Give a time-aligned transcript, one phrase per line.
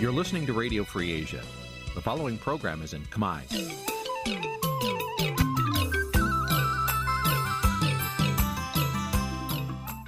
[0.00, 1.42] You're listening to Radio Free Asia.
[1.94, 3.40] The following program is in Khmer.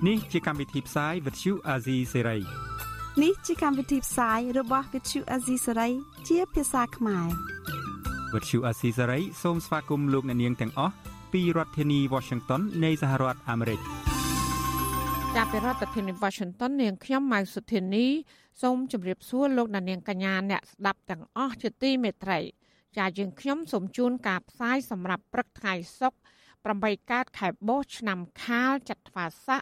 [0.02, 2.42] Nǐ chi càm bi tiệp xáy vệt chiu a zì sê ray
[3.22, 5.90] នេះជាកម្មវិធីផ្សាយរបស់ Vithu Azisari
[6.28, 7.28] ជាភាសាខ្មែរ
[8.32, 10.94] វត្តឈូអាស៊ីសេរីសូមស្វាគមន៍លោកអ្នកនាងទាំងអស់
[11.32, 13.80] ពីរដ្ឋធានី Washington នៃសហរដ្ឋអាមេរិក
[15.36, 18.06] ចាប់ពីរដ្ឋធានី Washington នាងខ្ញុំម៉ៅសុធានី
[18.61, 22.39] សូមជម្រាបសួរលោកអ្នកនាងកញ្ញាអ្នកស្ដាប់ទាំងអស់ជាទីមេត្រី
[22.97, 29.61] ចាយើងខ្ញុំសូមជូនការផ្សាយសម្រាប់ព្រឹកថ្ងៃសុក្រ8កើតខែបោះឆ្នាំខាលចត្វាស័ក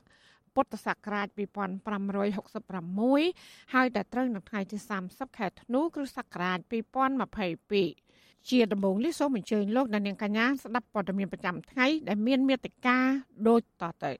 [0.55, 4.77] ពុទ្ធសករាជ2566ហើយដល់ត្រូវនៅថ្ងៃទី
[5.07, 6.57] 30ខែធ្នូគ្រិស្តសករាជ
[7.89, 12.97] 2022ជាដំបូងនេះសូមអញ្ជើញលោកអ្នកនាងកញ្ញាស្ដាប់ព័ត៌មានប្រចាំថ្ងៃដែលមានមេត្តា
[13.47, 14.11] ដូចតទៅ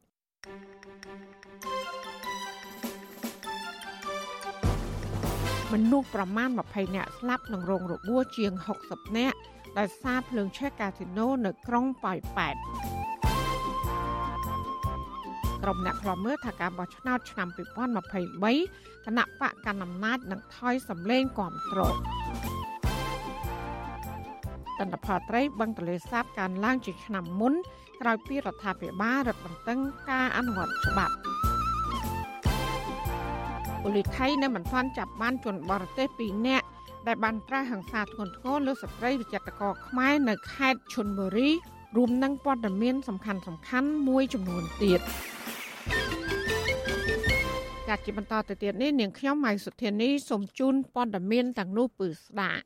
[5.74, 8.52] មនុស្សប្រមាណ20នាក់ស្លាប់ក្នុងរោងរបួសជាង
[8.86, 9.38] 60នាក់
[9.78, 12.56] ដោយសារភ្លើងឆេះកាស៊ីណូនៅក្រុងប៉ោយប៉ែត
[15.64, 21.96] ក្រុមអ្នកខ្លាំមើលថាការបោះឆ្នោតឆ្នាំ2023គណៈបកកណ្ដាលអំណាចនឹងថយសម្លេងគ្រប់គ្រង
[24.80, 27.54] តន្តផលត្រីបឹងទលេសាបកើនឡើងជាឆ្នាំមុន
[28.02, 31.16] ក្រោយពីរដ្ឋាភិបាលរឹតបន្តឹងការអនុវត្តច្បាប់
[33.84, 36.66] ប៉ូលីសថៃនៅមិនទាន់ចាប់បានជនបរទេស2នាក់
[37.08, 41.50] ដែលបានប្រើហិង្សាធ្ងន់ធ្ងរលើស្ត្រីវិចិត្រករខ្មែរនៅខេត្តឈុនបុរី
[41.98, 45.00] រួមនឹងព័ត៌មានសំខាន់សំខាន់មួយចំនួនទៀត
[47.88, 52.64] ចាត់ជាបន្តទៅទៀតនេះនាងខ្ញុំម៉ៃសុធានីសូមជូនព័ត៌មានទាំងនោះពឺស្ដាប់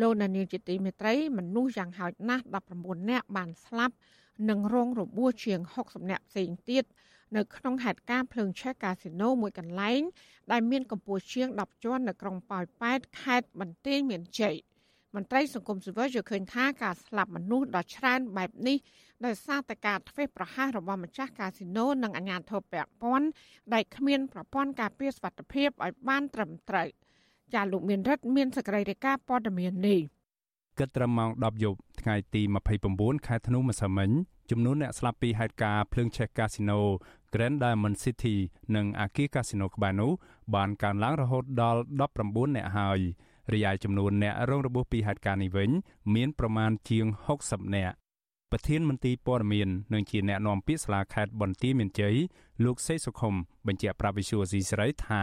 [0.00, 2.44] លោកនានីជាទីមេត្រីមនុស្សយ៉ាងហោចណាស់
[2.76, 3.94] 19នាក់បានស្លាប់
[4.48, 6.84] និងរងរបួសជាង60នាក់ផ្សេងទៀត
[7.36, 10.00] នៅក្នុងហេតុការណ៍ភ្លើងឆេះកាស៊ីណូមួយកន្លែង
[10.52, 14.56] ដែលមានកម្ពស់ជាង10ជាន់នៅក្រុងប៉ោយប៉ែតខេត្តបន្ទាយមានជ័យ
[15.14, 18.76] មន្ត្រីសង្គមស៊ីវិលយល់ឃើញថាការស្លាប់មនុស្សដ៏ច្រើនបែបនេះ
[19.26, 23.28] ដោយសារតែការធ្វេសប្រហែសរបស់ម្ចាស់កាស៊ីណូនិងអាជ្ញាធរពាក់ព័ន្ធ
[23.74, 26.88] ដែលគ្មានប្រព័ន្ធការពារសុវត្ថិភាពឲ្យបានត្រឹមត្រូវ
[27.54, 30.00] ចាលោកមានរិទ្ធមានសេចក្តីរាយការណ៍ព័ត៌មាននេះ
[30.78, 32.42] គិតត្រឹមម៉ោង10យប់ថ្ងៃទី
[32.84, 34.10] 29ខែធ្នូម្សិលមិញ
[34.50, 36.80] ចំនួនអ្នកស្លាប់ពីហេតុការណ៍ភ្លើងឆេះកាស៊ីណូ
[37.32, 38.36] Grand Diamond City
[38.76, 40.10] និងអាគារកាស៊ីណូក្បែរនោះ
[40.54, 41.80] បានកើនឡើងរហូតដល់
[42.16, 43.00] 19អ្នកហើយ
[43.52, 45.70] រីឯចំនួនអ្នករងរបួសពីហេតុការណ៍នេះវិញ
[46.14, 47.06] មានប្រមាណជាង
[47.40, 47.92] 60អ្នក
[48.52, 52.16] ប្រធានមន្ទីរព័ត៌មាននិងជាអ្នកណែនាំពាក្យសាលាខេត្តបន្ទាយមានជ័យ
[52.64, 53.34] លោកសេសុខុម
[53.66, 55.22] បញ្ជាក់ប្រាប់វិសុយស៊ីស្រីថា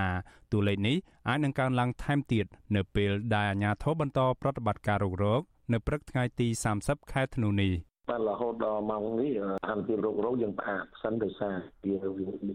[0.52, 2.46] តួលេខនេះអាចនឹងកើនឡើងថែមទៀត
[2.76, 5.42] នៅពេលដែលអាជ្ញាធរបន្តប្រតិបត្តិការរុករក
[5.74, 6.48] នៅព្រឹកថ្ងៃទី
[6.80, 11.56] 30ខែធ្នូនេះ បានរហូតដល់ម៉ោងនេះស្ថានភាពរោគរោគយើងផ្អាកសិនដោយសារ
[11.86, 11.96] វា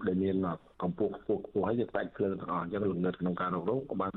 [0.08, 0.36] ដែលមាន
[0.82, 4.12] កម្ពស់ខ្ពស់ខ្ពស់ហើយយើងខ្លាចភ្លើងទាំងអស់អញ្ចឹងលំនិតក្នុងការរោគរោគក៏បាន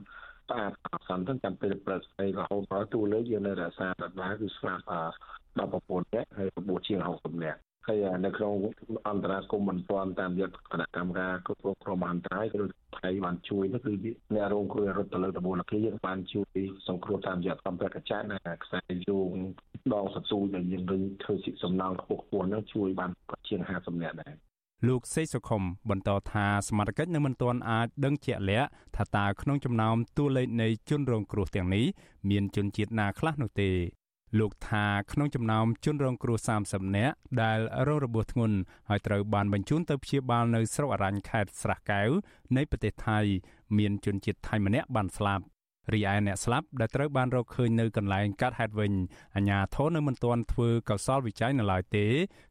[0.50, 4.84] ស្អាតអសន្នទៅចាំពេលព្រឹកស្អីរហូតដល់ទូលើយើងនៅរក្សាដដែលគឺស្លាប់
[5.58, 8.54] 19នាក់ហើយរបួសជាង60នាក់ ហើយនៅក្នុង
[9.10, 12.60] អន្តរាគមមិនទាន់តាមយត្តគណៈកម្មការគ្រប់គ្រងគ្រោះមហន្តរាយគឺ
[13.00, 13.94] ថៃបានជួយនោះគឺ
[14.36, 16.58] អ្នករងគ្រោះរត់ទៅលើដំបូលគេយើងបានជួយ
[16.88, 19.30] សង្គ្រោះតាមយត្តកម្មប្រកចាណាខ្សែយោង
[19.94, 23.12] ដងសស៊ូដែលយើងនឹងធ្វើសិសំណងខ្ពស់ខ្ពស់នោះជួយបាន
[23.48, 24.34] ជាង50នាក់ដែរ
[24.88, 31.86] លោកសេកសុខុមបន្តថាសមាជិកនឹងមិនទាន់អាចដឹងជាក់លាក់ថាតើក្នុងចំណោមតួលេខនៃជនរងគ្រោះទាំងនេះ
[32.30, 33.70] មានជនជាតិណាខ្លះនោះទេ
[34.40, 38.58] លោកថាក្នុងចំណោមជនរងគ្រោះ30នាក់ដែលរងរបួសធ្ងន់
[38.90, 42.10] ហើយត្រូវបានបញ្ជូនទៅព្យាបាលនៅស្រុកអរញ្ញខេត្តស្រះកែវ
[42.58, 43.20] នៃប្រទេសថៃ
[43.78, 45.44] មានជនជាតិថៃម្នាក់បានស្លាប់
[45.94, 48.94] រីឯអ្នកស្លាប់ដែលត្រូវបានរកឃើញនៅកន្លែងកាត់ហេតុវិញ
[49.36, 52.06] អាជ្ញាធរនៅមិនទាន់ធ្វើកោសលវិច័យនៅឡើយទេ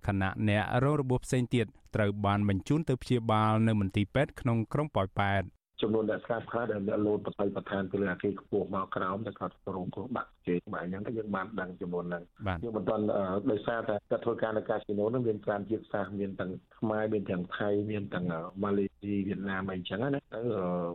[0.06, 5.42] ខណៈអ្នករងរបួសផ្សេងទៀតត្រូវបានបញ្ជូនទៅព្យាបាលនៅមន្ទីរពេទ្យក្នុងក្រុងប៉ោយប៉ែត
[5.82, 12.24] ចំនួនអ្នកស្លាប់ខ្លះដែលអ្នកលោតបតីបន្ថែមពីលើអាគារខ្ពស់មកក្រោមតែគាត់រងគ្រោះបាក់ជើងបែបហ្នឹងក៏យើងបានដឹងចំនួនហ្នឹង
[12.62, 13.04] យើងមិនទាន់
[13.50, 18.26] ដោយសារតែគាត់ធ្វើការនៅកាស៊ីណូហ្នឹងមានច្រើនជាតិសាសន៍មានទាំងខ្មែរមានទាំងថៃមានទាំង
[18.62, 20.40] ម៉ាឡេស៊ីវៀតណាមអីចឹងណាទៅ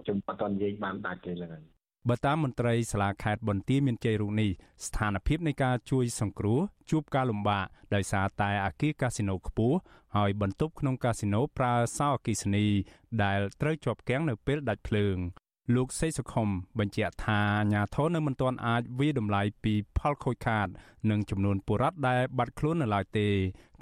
[0.03, 1.63] ខ្ញុំអត់ទាន់និយាយបានដាច់ទេហ្នឹង
[2.09, 4.49] បើតាមមន្ត្រីសាលាខេត្តបន្ទាយមានជ័យរូបនេះ
[4.85, 6.59] ស្ថានភាពនៃការជួយសង្គ្រោះ
[6.91, 7.65] ជួបការលំបាក
[7.95, 9.77] ដោយសារតែអាគារកាស៊ីណូខ្ពស់
[10.15, 12.65] ហើយបន្ទប់ក្នុងកាស៊ីណូប្រើសោអគិសនី
[13.23, 15.17] ដែលត្រូវជាប់គាំងនៅពេលដាច់ភ្លើង
[15.75, 16.47] លោកសេសុខុម
[16.79, 20.67] បញ្ជាក់ថាអាញាធរនៅមិនទាន់អាចវិតម្លៃពីផលខូចខាត
[21.09, 23.27] និងចំនួនបុរដ្ឋដែលបាត់ខ្លួននៅឡើយទេ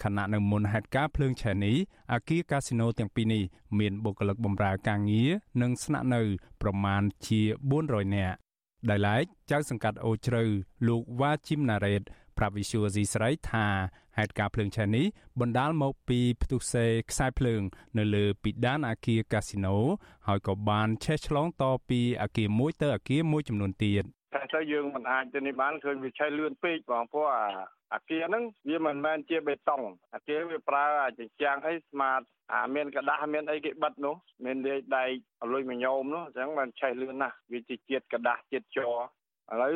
[0.03, 1.75] ខណៈនៅមុនហេតុការណ៍ភ្លើងឆេះនេះ
[2.13, 3.43] អាគារកាស៊ីណូទាំងពីរនេះ
[3.79, 5.29] មានបុគ្គលិកបម្រើការងារ
[5.61, 6.21] និងស្នាក់នៅ
[6.61, 7.41] ប្រមាណជា
[7.79, 8.35] 400នាក់
[8.89, 10.43] ដោយឡែកចៅសង្កាត់អូជ្រៅ
[10.87, 12.01] លោកវ៉ាជីមណារ៉េត
[12.37, 13.67] ប្រាប់វិសុយស៊ីស្រីថា
[14.17, 15.05] ហេតុការណ៍ភ្លើងឆេះនេះ
[15.39, 17.61] បណ្ដាលមកពីផ្ទុះសេខ្សែភ្លើង
[17.97, 19.75] នៅលើពីដានអាគារកាស៊ីណូ
[20.27, 24.03] ហើយក៏បានឆេះឆ្លងតពីអាគារមួយទៅអាគារមួយចំនួនទៀត
[24.33, 27.45] តែទៅយើងមិនអាចទៅនេះបានឃើញវាឆេះលឿនពេកបងព្រោះអា
[27.93, 29.81] អាគារហ្នឹងវាមិនមែនជាបេតុង
[30.13, 32.21] អាគារវាប្រើអាជញ្ជាំងអីស្មាត
[32.53, 34.15] អាមានកដាស់មានអីគេបិទនោះ
[34.45, 35.09] មានលាយដែក
[35.41, 38.95] អលុយមញោមនោះអញ្ចឹងបានឆេះលឿនណាស់វាជាជាតិកដាស់ជាតិជ័រ
[39.53, 39.71] ឥឡូវ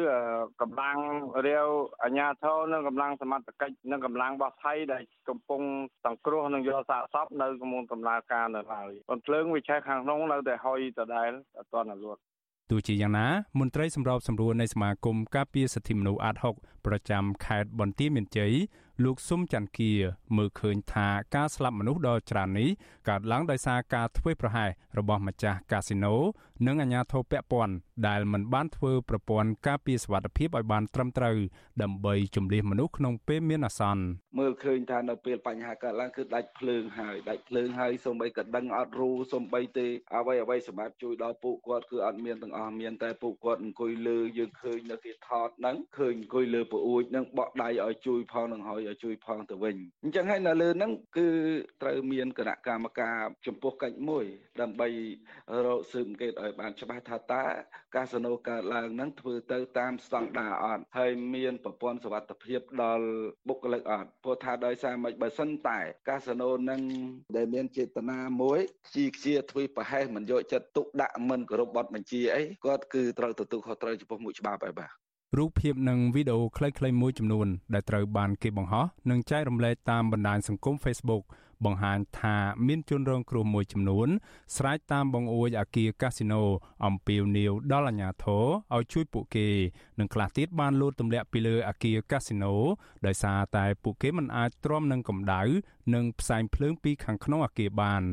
[0.61, 0.97] កម្លាំង
[1.47, 1.67] រាវ
[2.03, 5.61] អាញាធរនិងកម្លាំងសមត្ថកិច្ចនិងកម្លាំងបោះថៃដែលកំពុង
[6.05, 12.17] សង្គ្រោះនិងយកសាកសពនៅកំពុងដំណើរការនៅឡើយបន្ភ្លើងវាឆេះខាងក្នុងនៅតែហុយដដែលអត់ទាន់លួត
[12.71, 13.27] ទោះជាយ៉ាងណា
[13.59, 18.53] មន្ត្រីសម្របសម្រួលនៃសមាគមការពារសិទ្ធិមនុស្សអាត6ប្រចាំខេត្តបន្ទាយមានជ័យ
[19.03, 19.91] លោកស៊ុំច័ន្ទគា
[20.37, 22.69] មើលឃើញថាការស្លាប់មនុស្សដ៏ច្រើននេះ
[23.09, 26.15] កើតឡើងដោយសារការធ្វេសប្រហែសរបស់ម្ចាស់កាស៊ីណូ
[26.67, 27.73] និងអាជ្ញាធរពាក់ព័ន្ធ
[28.07, 31.37] ដែលមិនបានធ្វើប្រព័ន្ធការពារសុវត្ថិភាពឲ្យបានត្រឹមត្រូវ
[31.81, 34.03] ដើម្បីជំនះមនុស្សក្នុងពេលមានអាសន្ន
[34.39, 51.29] មើលឃើញថានៅពេលបញ្ហាកើតឡើងគឺដាច់ភ្លើងហើយដាច់ភ្លើងហើយសូម្បីក៏ដឹងអត់រូសូម្បីទេអ្វីអ្វីសម្រាប់ជួយដល់ពួកគាត់គឺអត់មានទាំងអស់មានតែពួកគាត់អង្គុយលើយើងឃើញនៅគេថតហ្នឹងឃើញអង្គុយលើពអួចហ្នឹងបក់ដៃឲ្យជួយផងនឹងហើយឲ្យជួយផងទៅវិញអញ្ចឹងហើយនៅលើហ្នឹងគឺ
[51.81, 54.25] ត្រូវមានគណៈកម្មការចំពោះកិច្ចមួយ
[54.61, 54.87] ដើម្បី
[55.65, 57.43] រកស៊ើបអង្កេតឲ្យបានច្បាស់ថាតើ
[57.95, 63.07] កាស៊ីណូកើតឡើងហ្នឹងធ្វើទៅតាមស្តង់ដារអត់ហើយមានប្រព័ន្ធសុវត្ថិភាពដល់
[63.47, 66.81] បុគ្គលិកអត់ព្រោះថាដោយសារមិនបើសិនតែ កាស៊ីណូនឹង
[67.37, 81.23] ដែលមានចេតនាមួយខ្ជិលខ្ជាធ្វើប្រហែសមិនយកចិត្តទុកដាក់មិនគោរពបទបញ្ជាអីគាត់គឺត្រូវទទួលខុសត្រូវចំពោះមុខច្បាប់ហើយបាទ រូបភាពនិងវីដេអូខ្លីៗមួយចំនួនដែលត្រូវបានគេបង្ហោះនិងចែករំលែកតាមបណ្ដាញសង្គម Facebook
[81.65, 82.35] បង្ហាញថា
[82.67, 84.07] មានជនរងគ្រោះមួយចំនួន
[84.55, 86.43] ស្រែកតាមបង្អួចអាគារកាស៊ីណូ
[86.85, 88.45] អំពាវនាវដល់អាជ្ញាធរ
[88.75, 89.47] ឲ្យជួយពួកគេ
[89.99, 92.53] និងខ្លះទៀតបានលោតទម្លាក់ពីលើអាគារកាស៊ីណូ
[93.05, 95.41] ដោយសារតែពួកគេមិនអាចទ្រាំនឹងកម្ដៅ
[95.93, 98.03] និងផ្សែងភ្លើងពីខាងក្នុងអាគារបាន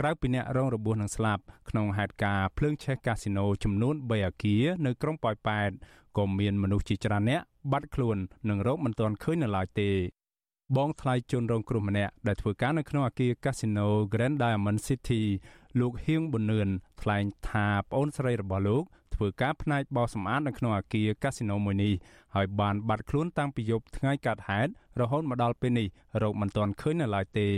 [0.00, 5.70] ក្រៅពីអ្នករងរបួសនិងស្លាប់ក្នុងហេតុការណ៍ភ្លើងឆេះកាស៊ីណូចំនួន3អគារនៅក្រុងប៉ោយប៉ែត
[6.18, 7.40] ក៏មានមនុស្សជាច្រើនអ្នក
[7.72, 8.16] បាត់ខ្លួន
[8.48, 9.90] និងរោគមិនទាន់ឃើញនៅឡើយទេ
[10.76, 15.22] បងថ្លៃជនរងគ្រោះម្នាក់ដែលធ្វើការនៅក្នុងអគារ Casino Grand Diamond City
[15.80, 16.68] លោកហៀងប៊ុននឿន
[17.02, 18.82] ថ្លែងថាប្អូនស្រីរបស់លោក
[19.14, 21.92] ធ្វើការផ្នែកបោសសម្អាតនៅក្នុងអគារ Casino មួយនេះ
[22.34, 24.70] ហើយបានបាត់ខ្លួនតាំងពីយប់ថ្ងៃកើតហេតុ
[25.00, 25.88] រហូតមកដល់ពេលនេះ
[26.22, 27.48] រោគមិនទាន់ឃើញនៅឡើយទេ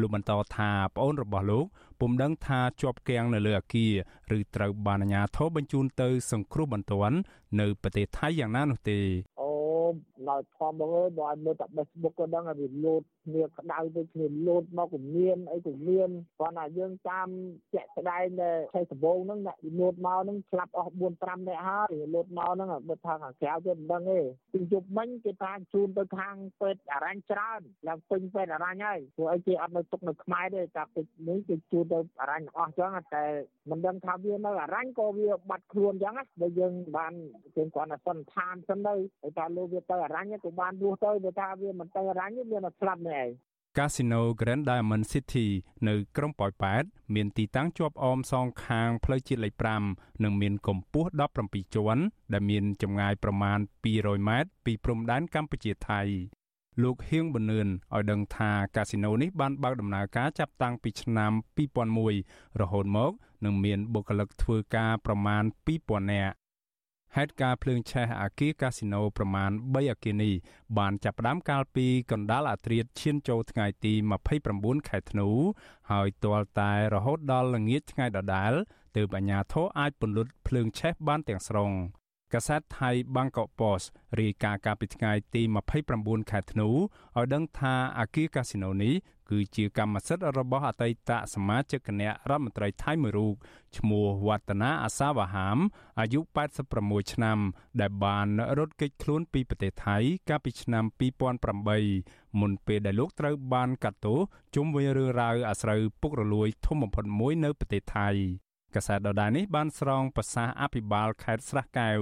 [0.00, 1.64] លោកបន្តថាប្អូនរបស់លោក
[2.00, 3.92] ពុំដឹងថាជាប់គាំងនៅលើអគារ
[4.36, 7.16] ឬត្រូវបានអាជ្ញាធរបញ្ជូនទៅ សង្គ្រោះបន្ទាន់
[7.60, 8.98] នៅប្រទេសថៃយ៉ាងណានោះទេ
[10.30, 16.08] ដោយធំបងអើយបើឲ្យមើលតែ Facebook ក៏ដឹងឲ្យវាលោត គ្នាក្តៅទៅគ្នាលោតមកក៏មានអីក៏មាន
[16.38, 17.28] គាត់ថាយើងតាម
[17.74, 24.20] ជាក់ស្ដែងដែលឆៃដំបងហ្នឹងអ្នកលោតមកហ្នឹងស្លាប់អស់4 5នាក់ហើយលោតមកហ្នឹងបើថាខាងក្រៅទៅមិនដឹងទេ
[24.52, 33.24] ពីយប់មិញគេថាជូនទៅខាងពេទ្យអរញ្ញច្រើនឡើងពេញពេទ្យអរញ្ញហើយព្រោះអីគេអត់នៅទុកនៅខ្មែរទេតែពេទ្យនេះគេជូនទៅអរញ្ញអស់ចឹងតែ
[33.70, 37.12] មិនដឹងថាវានៅអរញ្ញក៏វាបាត់ខ្លួនចឹងណាបើយើងបាន
[37.56, 38.94] គេគាត់ថាសន្និដ្ឋានសិនទៅ
[39.38, 43.28] តែលោកវាទៅអរញ្ញក៏បានរស់ទៅបើថាវាមិនទៅអរញ្ញមានតែស្លាប់នេះឯង
[43.76, 45.46] Casino Grand Diamond City
[45.88, 46.84] នៅក្រុងប៉ោយប៉ែត
[47.14, 49.54] មានទីតាំងជាប់អមសងខាងផ្លូវជាតិលេខ
[49.90, 51.10] 5និងមានកម្ពស់
[51.42, 53.58] 17ជាន់ដែលមានចម្ងាយប្រមាណ
[53.92, 56.00] 200ម៉ែត្រពីព្រំដែនកម្ពុជាថៃ
[56.82, 61.32] លោកហៀងប៊ុននឿនឲ្យដឹងថាកាស៊ីណូនេះបានបើកដំណើរការចាប់តាំងពីឆ្នាំ
[61.96, 63.12] 2001រហូតមក
[63.44, 65.42] នឹងមានបុគ្គលិកធ្វើការប្រមាណ
[65.78, 66.34] 2000នាក់
[67.18, 70.34] ហេតុការភ្លើងឆេះអាគារកាស៊ីណូប្រមាណ3អគារនេះ
[70.78, 73.92] បានចាប់ផ្ដើមកាលពីកណ្ដាលអាធ្រាត្រឈានចូលថ្ងៃទី
[74.40, 75.28] 29ខែធ្នូ
[75.90, 78.52] ហើយទាល់តែរហូតដល់ល្ងាចថ្ងៃដដែល
[78.96, 81.70] ទើបអាជ្ញាធរអាចពន្លត់ភ្លើងឆេះបានទាំងស្រុង
[82.34, 83.86] កាសែតថៃ Bangkok Post
[84.20, 85.42] រាយការណ៍កាលពីថ្ងៃទី
[85.86, 88.94] 29ខែធ្នូឲ្យដឹងថាអាគារកាស៊ីណូនេះ
[89.30, 93.34] គឺជាកម្មសិទ្ធិរបស់អតីតសមាជិកគណៈរដ្ឋមន្ត្រីថៃមួយរូប
[93.76, 95.58] ឈ្មោះវឌ្ឍនាអាសាវហាម
[96.00, 96.20] អាយុ
[96.66, 97.38] 86ឆ្នាំ
[97.80, 99.96] ដែលបានរត់គេចខ្លួនពីប្រទេសថៃ
[100.28, 100.84] កាលពីឆ្នាំ
[101.62, 104.18] 2008មុនពេលដែលលោកត្រូវបានកាត់ទោស
[104.54, 108.08] ជុំវិញរឿងរ៉ាវអាស្រូវពុករលួយធំបំផុតមួយនៅប្រទេសថៃ
[108.74, 111.98] កាសែតដដែលនេះបានស្រង់ប្រសាសន៍អភិបាលខេត្តស្រះកែវ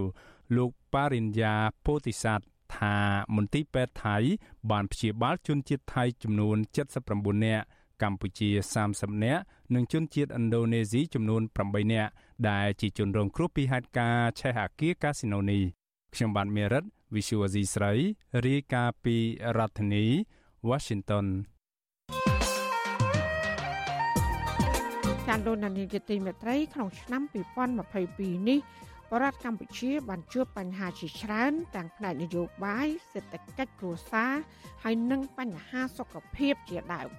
[0.56, 1.54] លោកប៉ារិញ្ញា
[1.87, 2.45] ពោធិស័ព្ទ
[2.78, 2.96] ថា
[3.37, 4.16] មន្ទីរពេទ្យថៃ
[4.70, 6.56] បានព្យាបាលជនជាតិថៃចំនួន
[7.00, 7.64] 79នាក់
[8.02, 8.50] កម្ពុជា
[8.87, 9.42] 30នាក់
[9.75, 12.11] និងជនជាតិឥណ្ឌូនេស៊ីចំនួន8នាក់
[12.49, 15.62] ដែលជាជនរងគ្រោះពីហេតុការណ៍ឆេះអាគារកាស៊ីណូនេះ
[16.14, 17.92] ខ្ញុំបាទមេរិត Visual Asia ស្រី
[18.46, 19.16] រាយការណ៍ពី
[19.58, 20.04] រដ្ឋធានី
[20.68, 21.26] Washington
[25.28, 27.23] ចាលោកនានីជាទីមេត្រីក្នុងឆ្នាំ
[27.85, 28.58] 2022នេះ
[28.95, 34.32] ប រដ្ឋកម្ពុជាបានជួបបញ្ហាជាច្រើនទាំងផ្នែកនយោបាយសេដ្ឋកិច្ចគ្រួសារ
[34.82, 37.10] ហើយនិងបញ្ហាសុខភាពជាដើម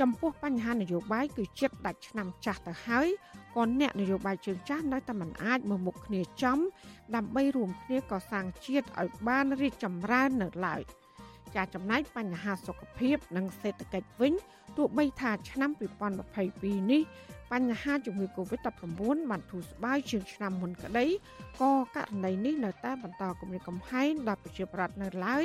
[0.00, 3.08] ចំពោះបញ្ហានយោបាយគឺចិត្តដាច់ឆ្នាំចាស់ទៅហើយ
[3.56, 6.58] ក៏អ្នកនយោបាយជើងចាស់នៅតែមិនអាចមកមុខគ្នាចំ
[7.14, 10.82] ដើម្បីរួមគ្នាកសាងជាតិឲ្យបានរីកចម្រើននៅឡើយ
[11.56, 14.32] ចាចំណែកបញ្ហាសុខភាព និងសេដ្ឋកិច្ចវិញ
[14.76, 15.70] ទោះបីថាឆ្នាំ
[16.30, 17.02] 2022នេះ
[17.54, 21.06] បញ្ហាជំងឺ Covid-19 បានធូរស្បើយជាងឆ្នាំមុនក្តី
[21.60, 25.44] ក៏ករណីនេះនៅតែបន្តគំរាមកំហែងដល់ប្រជាប្រដ្ឋនៅឡើយ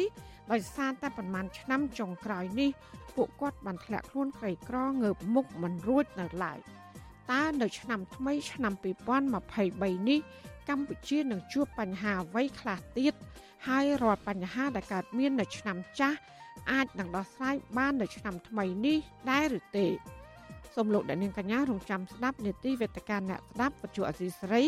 [0.51, 2.69] ដោយសារតែប្រមាណឆ្នាំចុងក្រោយនេះ
[3.15, 6.59] ពួកគាត់បានធ្លាក់ខ្លួនក្រីក្រងើបមុខមិនរួចនៅឡើយ
[7.31, 8.73] តើនៅឆ្នាំថ្មីឆ្នាំ
[9.41, 10.19] 2023នេះ
[10.69, 13.13] កម្ពុជានឹងជួបបញ្ហាអ្វីខ្លះទៀត
[13.67, 16.17] ហើយរាល់បញ្ហាដែលកើតមាននៅឆ្នាំចាស់
[16.71, 18.97] អាចនឹងដោះស្រាយបាននៅឆ្នាំថ្មីនេះ
[19.29, 19.87] ដែរឬទេ
[20.81, 24.63] សូមលោកអ្នកនាងកញ្ញារងចាំស្ដាប់នេតិវេទិកាអ្នកស្ដាប់បច្ចុប្បន្នអសីសេរី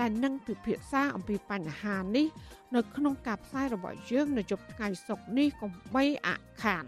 [0.00, 2.26] ដែលនឹងពិភាក្សាអំពីបញ្ហានេះ
[2.74, 6.28] នៅក្នុងការផ្សាយរបស់យើងនៅយប់ថ្ងៃសុក្រនេះកុំបីអ
[6.62, 6.84] ខាន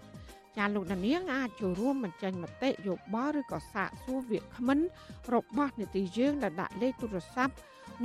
[0.56, 4.78] ចាលោកអ្នកនាងអាចចូលរួមបញ្ចេញមតិយោបល់ឬក៏សាកសួរវាគ្មិន
[5.34, 7.54] របស់នេតិយើងដែលដាក់លេខទូរស័ព្ទ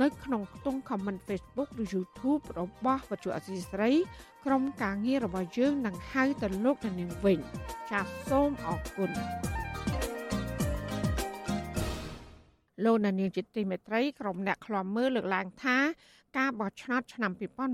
[0.02, 3.90] នៅក្នុងខ្ទង់ comment Facebook ឬ YouTube របស់វិទ្យុអសីស្រី
[4.44, 7.38] ក្រុមការងាររបស់យើងនឹងហៅទៅលោកអ្នកនាងវិញ
[7.90, 9.12] ចាសសូមអរគុណ
[12.84, 15.76] លោកនានីជាទីមេត្រីក្រុមអ្នកខ្លាំមើលលើកឡើងថា
[16.38, 17.32] ការបោះឆ្នោតឆ្នាំ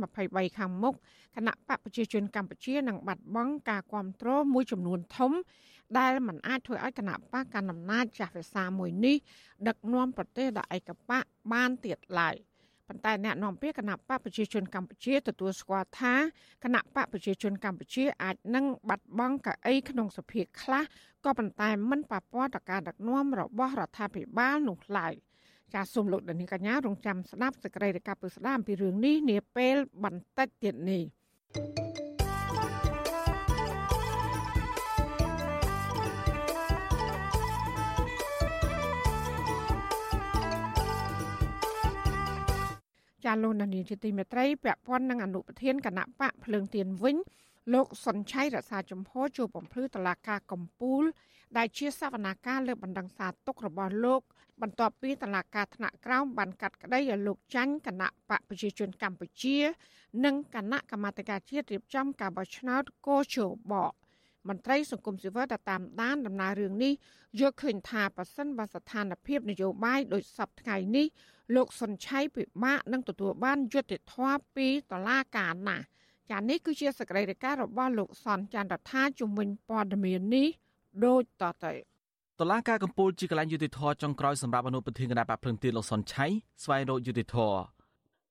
[0.09, 0.95] 2023ខាងមុខ
[1.37, 5.33] គណៈបកប្រជាជនកម្ពុជានឹងបាត់បង់ការគ្រប់គ្រងមួយចំនួនធំ
[5.99, 9.17] ដែលมันអាចធ្វើឲ្យគណៈបកកណ្ដាលអំណាចចាស់ភាសាមួយនេះ
[9.69, 12.35] ដឹកនាំប្រទេសដល់ឯកបកបានទៀតឡើយ
[12.89, 16.15] ប៉ុន្តែអ្នកនាំពាក្យគណៈបកប្រជាជនកម្ពុជាទទួលស្គាល់ថា
[16.65, 20.85] គណៈបកប្រជាជនកម្ពុជាអាចនឹងបាត់បង់កៅអីក្នុងសភាខ្លះ
[21.25, 25.15] ក៏ប៉ុន្តែមិនប៉ះពាល់ដល់ការដឹកនាំរបស់រដ្ឋាភិបាលនោះឡើយ
[25.75, 32.08] ចាសសូមលោកដានីកញ្ញារងចាំស្ដាប់សេចក្តីរាយការណ៍ពិស្ដារអំពីរឿងនេះនាពេលបន្តិចទៀតនេះ
[43.25, 47.17] ចាលោកនានីជាទីមេត្រីពាក់ព័ន្ធនឹងអនុប្រធានគណៈបកភ្លើងទៀនវិញ
[47.75, 51.05] លោកសុនឆៃរក្សាចំហជួបបំភ្លឺតឡាការកំពូល
[51.57, 54.21] ដែលជាសវនាការលើបណ្ដឹងសារទុករបស់លោក
[54.63, 59.57] បន្ទាប់ពីតឡាការថ្នាក់ក្រោមបានកាត់ក្តីឲ្យលោកចាញ់គណៈបកប្រជាជនកម្ពុជា
[60.25, 63.37] និងគណៈកម្មាធិការជាតិរៀបចំការបោះឆ្នោតកោជ
[63.73, 63.75] ប
[64.49, 66.93] មន្ត្រីសង្គមស៊ីវិលដែលតាមដានដំណើររឿងនេះ
[67.41, 71.07] យកឃើញថាប៉ះសិនបើស្ថានភាពនយោបាយដោយសពថ្ងៃនេះ
[71.55, 75.85] លោកសុនឆៃពិបាកនឹងទទួលបានយុត្តិធម៌ពីតឡាការណាស់
[76.31, 80.49] ចានេះគឺជាសកម្មភាពរបស់លោកសនចន្ទរដ្ឋាជំនាញព័ត៌មាននេះ
[81.05, 81.73] ដូចតទៅ
[82.41, 86.27] តឡាការកម្ពុជាជាកន្លែងយុតិធធចុងក្រោយសម្រាប់អនុប្រធានគណៈបកភ្លឹងទៀនលោកសុនឆៃ
[86.63, 87.37] ស្វែងរកយុតិធធ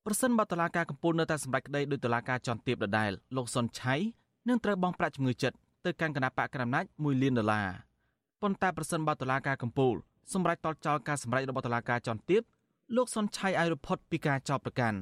[0.05, 3.95] ប្រសិនបើតឡាការកម្ពុជានៅតែសម្រេចក្តីដោយតឡាការចន្ទទៀបដដែលលោកសុនឆៃ
[4.47, 7.67] នឹងត្រូវបង់ប្រាក់ជំងឺចិត្តទៅកាន់គណៈបកកណ្ដាលអំណាច1លានដុល្លារ
[8.41, 9.97] ប៉ុន្តែប្រសិនបើតឡាការកម្ពុជា
[10.33, 12.41] សម្រេចតល់ចោលការសម្រេចរបស់តឡាការចន្ទទៀប
[12.95, 14.99] លោកសុនឆៃឲ្យរផុតពីការចោទប្រកាន់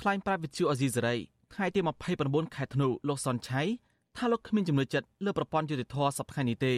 [0.00, 1.16] ថ្លែងប្រាប់វិទ្យុអេស៊ីសេរី
[1.54, 1.80] ថ្ងៃទី
[2.18, 3.62] 29ខែធ្នូលោកសុនឆៃ
[4.16, 6.74] ថាលោកគ្មានជំនឿចិត្តលើប្រព័ន្ធយុតិធធសប្តាហ៍នេះទេ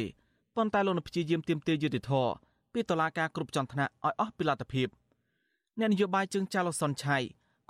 [0.57, 2.12] ប៉ុន្តែលោកនឹងព្យាយាមទាមទារយុតិធធ
[2.73, 4.88] ពីតុលាការគ្រប់ជាន់ថ្នាក់ឲ្យអស់ពីលទ្ធភាព
[5.78, 7.17] អ្នកនយោបាយជើងចាស់លោកសុនឆៃ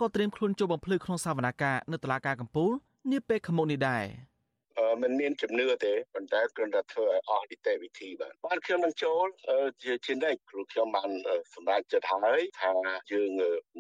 [0.00, 2.70] ក៏ត្រៀមខ្លួនចូលបំភ្លឺក្នុងសវនកម្មនៅតុលាការកំពូល
[3.11, 4.04] នាពេលខាងមុខនេះដែរ
[5.02, 9.26] មិនមានជំនឿទេប៉ុន្តែគ្រាន់តែធ្វើឲ្យអស់នីតិវិធីបាទបានខ្ញុំនឹងចូល
[9.82, 11.11] ជាជានិច្ចគ្រូខ្ញុំបាន
[11.54, 12.73] សម្រេចចិត្តហើយថា
[13.12, 13.30] យើង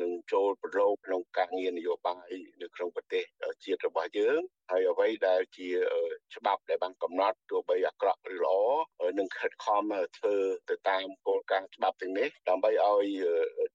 [0.02, 2.30] នឹងចូលប្រឡូកក្នុងការងារនយោបាយ
[2.62, 3.24] នៅក្នុងប្រទេស
[3.64, 4.40] ជាតិរបស់យើង
[4.70, 5.68] ហើយអ្វីដែលជា
[6.34, 8.58] ច្បាប់ដែលបានកំណត់ទោះបីអាក្រក់ឬល្អ
[9.18, 9.82] នឹងខិតខំ
[10.16, 10.36] ធ្វើ
[10.70, 13.06] ទៅតាមគោលការណ៍ច្បាប់ទាំងនេះដើម្បីឲ្យ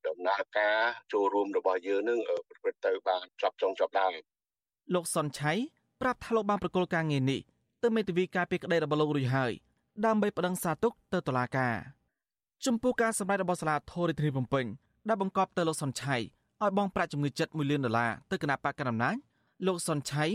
[0.07, 0.77] ដំណើរការ
[1.13, 4.13] ចូលរួមរបស់យើងនឹងប្រព្រឹត្តទៅបានចប់ចុងចប់ដើម
[4.93, 5.53] លោកសុនឆៃ
[6.03, 7.39] ប្រាប់ថាលោកបានប្រកល់ការងារនេះ
[7.83, 9.51] ទៅមេធាវីការពីក្តីរបស់លោករួចហើយ
[10.05, 11.75] ដើម្បីប្តឹងសារទុកទៅតុលាការ
[12.65, 14.65] ចំពោះការសម្ដែងរបស់សាលាធររាជធានីភ្នំពេញ
[15.07, 19.15] ដែលបង្កប់ទៅលោកសុនឆៃឲ្យបង់ប្រាក់ជំងឺចិត្ត1លានដុល្លារទៅគណៈបកកណ្ដាលអំណាច
[19.67, 20.25] លោកសុនឆៃ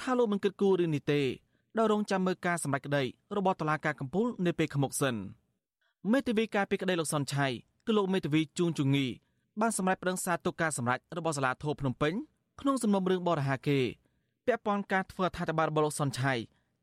[0.00, 1.20] ថាលោកមិនគិតគូររឿងនេះទេ
[1.78, 3.02] ដោយរងចាំមើលការសម្ដែងក្តី
[3.36, 5.14] របស់តុលាការកំពូលនៅពេលខាងមុខសិន
[6.12, 7.46] មេធាវីការពីក្តីលោកសុនឆៃ
[7.86, 9.06] គឺលោកមេធាវីជួងជងី
[9.60, 12.12] បានសម្រេចប្តឹងសារទុកការសម្រេចរបស់សាលាធរភ្នំពេញ
[12.60, 13.78] ក្នុងសំណុំរឿងបរិហាគេ
[14.48, 16.32] ពាក់ព័ន្ធការធ្វើអត្ថាធិប្បាយរបស់លោកសុនឆៃ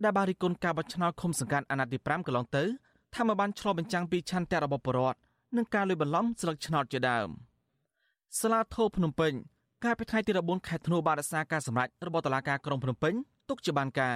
[0.04, 2.64] ដែលបានរិះគន់ការបោះឆ្នោតឃុំសង្កាត់អាណត្តិទី5កន្លងទៅ
[3.16, 5.20] ថាមកបានឆ្លុះបញ្ចាំងពីឆន្ទៈរបស់ប្រជាពលរដ្ឋ
[5.58, 7.30] និងការលួចបន្លំស្លឹកឆ្នោតជាដើម
[8.40, 9.34] សាលាធរភ្នំពេញ
[9.84, 13.14] កាលពីថ្ងៃទី14ខែធ្នូបានរក្សាការសម្រេចរបស់តុលាការក្រុងភ្នំពេញ
[13.50, 14.16] ទុកជាបានការ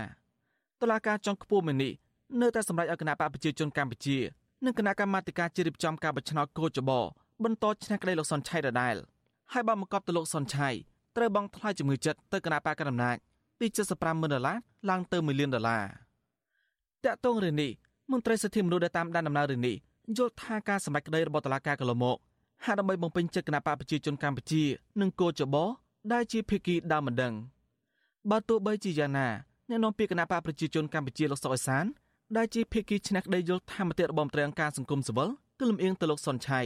[0.81, 1.91] តុលាការចុងខ្ពស់មួយនេះ
[2.41, 4.17] នៅតែសម្រេចឲ្យគណៈបកប្រជាជនកម្ពុជា
[4.65, 6.91] និងគណៈកម្មាធិការជ្រៀបចំការបោះឆ្នោតកោចប
[7.43, 8.95] បន្តឈ្នះក្តីលោកសុនឆៃដដែល
[9.53, 10.69] ហើយបានបង្កប់ទៅលោកសុនឆៃ
[11.17, 13.17] ត្រូវបង់ថ្លៃជំងឺចិត្តទៅគណៈបកកណ្ដាលអំណាច
[13.59, 14.57] ពី75ម៉ឺនដុល្លារ
[14.89, 15.83] ឡើងទៅ1លានដុល្លារ
[17.05, 17.71] តាក់ទងរឿងនេះ
[18.11, 19.75] មន្ត្រីសិទ្ធិមនុស្សដែលតាមដានដំណើររឿងនេះ
[20.17, 22.17] យល់ថាការសម្ដែងក្តីរបស់តុលាការកន្លងមក
[22.65, 24.63] ហាក់ដើម្បីបំពេញចិត្តគណៈបកប្រជាជនកម្ពុជា
[25.01, 25.55] និងគោចប
[26.13, 27.33] ដែលជាភាគីដើមមិនដឹង
[28.29, 29.27] បើទោះបីជាយ៉ាងណា
[29.69, 31.85] អ្នកនាំពាក្យគណៈបកប្រជាជនកម្ពុជាលោកសុកអេសាន
[32.37, 36.61] ដែលជាភាគីឆ្នះក្តីយល់ថាមតិរបស់មន្ត្រីអង្គការសង្គមស៊ីវិលគឺលំអៀងទៅលោកសុនឆៃ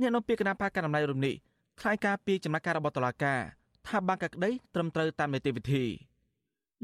[0.00, 1.34] អ្នកនាំពាក្យគណៈបកកណ្ដាលអំណាចរំនេះ
[1.80, 3.40] ថ្លែងការពីចំណាក់ការរបស់តុលាការ
[3.88, 5.84] ថាបានកក្តីត្រឹមត្រូវតាមនីតិវិធី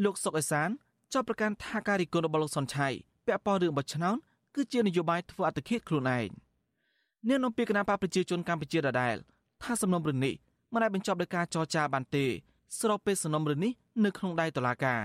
[0.04, 0.68] លោកសុកអេសាន
[1.12, 2.88] ចោទប្រកាន់ថាការរីគុណរបស់លោកសុនឆៃ
[3.26, 4.16] ពាក់ព័ន្ធរឿងបោះឆ្នោត
[4.54, 6.28] គឺជានយោបាយធ្វើអត្តឃាតខ្លួនឯង
[7.28, 9.16] អ្នកនាំពាក្យគណៈបកប្រជាជនកម្ពុជាដដែល
[9.62, 10.35] ថាសំណុំរឿងនេះ
[10.73, 12.25] មិនអាចបញ្ចប់ដោយការចរចាបានទេ
[12.78, 13.73] ស្របពេលសំណុំរឿងនេះ
[14.04, 15.02] នៅក្នុងដៃតុលាការ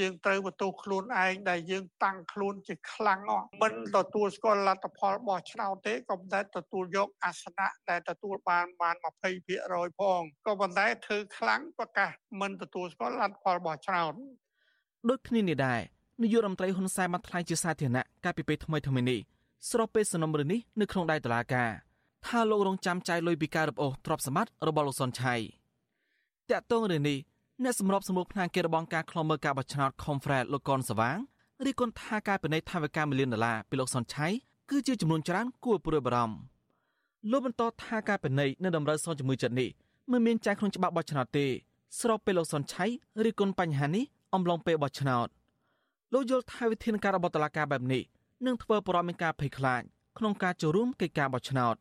[0.00, 8.96] យើងត្រូវបន្ទោសខ្លួនឯងដែលយើងតាំងខ្លួនជាខ្លាំងអស់មិនទទួលស្គាល់លទ្ធផលបោះឆ្នោតទេក៏ប៉ុន្តែទទួលយកអាសនៈដែលទទួលបានបាន
[9.48, 14.12] 20%ផងក៏ប៉ុន្តែធ្វើខ្លាំងប្រកាសមិនទទួលស្គាល់លទ្ធផលបោះឆ្នោត
[15.08, 15.80] ដូចគ្នានេះដែរ
[16.22, 19.20] នាយករដ្ឋមន្ត្រីហ៊ុនសែនបានថ្លែងជាសាធារណៈកាលពីពេលថ្មីថ្មីនេះ
[19.70, 21.70] ស្របពេលសំណុំរឿងនេះនៅក្នុងដៃតុលាការ
[22.26, 25.34] ថាលោករងចាំចាយលុយពីការរឹបអូសទ្រព្យសម្បត្តិរបស់លោកសុនឆៃ
[26.50, 27.18] តាក់ទងរឿងនេះ
[27.64, 31.18] អ្នកសម្របសម្រួលផ្នែកគេរបស់ការខ្លំមើលការបោះឆ្នោត Confred លោកកនសវាង
[31.66, 34.26] រីគុណថាការពិន័យថវិកា1លានដុល្លារពីលោកសុនឆៃ
[34.70, 36.36] គឺជាចំនួនច្រើនគួរព្រួយបារម្ភ
[37.30, 39.68] លោកបន្តថាការពិន័យនៅតម្រូវសងជំងឺចិត្តនេះ
[40.10, 41.46] មិនមានចែងក្នុងច្បាប់បោះឆ្នោតទេ
[42.00, 42.86] ស្របពេលលោកសុនឆៃ
[43.24, 45.28] រីគុណបញ្ហានេះអំឡុងពេលបោះឆ្នោត
[46.12, 48.02] លោកយល់ថាវិធានការរបស់តុលាការបែបនេះ
[48.46, 49.82] នឹងធ្វើបរិមាណការភ័យខ្លាច
[50.18, 51.74] ក្នុងការចូលរួមកិច្ចការបោះឆ្នោត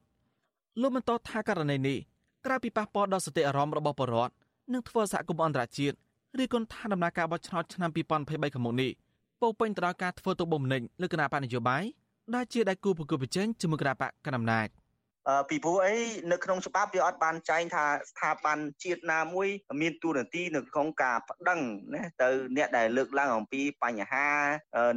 [0.81, 1.97] លោកបន្តថាករណីនេះ
[2.45, 4.33] ក្រៅពីប៉ះពាល់ដល់សតិអារម្មណ៍របស់ប្រជាពលរដ្ឋ
[4.73, 5.95] នឹងធ្វើសហគមន៍អន្តរជាតិ
[6.43, 8.91] ឬគន់ថាដំណើរការបោះឆ្នោតឆ្នាំ2023ខាងមុខនេះ
[9.41, 11.83] ពោពេញទៅដោយការធ្វើទុកបុកម្នេញលើគណៈបកនយោបាយ
[12.35, 14.67] ដែលជាដៃគូប្រគល់ប្រជែងជាមួយគណៈបកកណ្ដាលអំណាច។
[15.49, 15.95] ពីព្រោះអី
[16.31, 19.47] នៅក្នុងច្បាប់វាអត់បានចែងថាស្ថាប័នជាតិណាមួយ
[19.81, 21.59] មានតួនាទីនៅក្នុងការប្តឹង
[21.93, 24.27] ណាទៅអ្នកដែលលើកឡើងអំពីបញ្ហា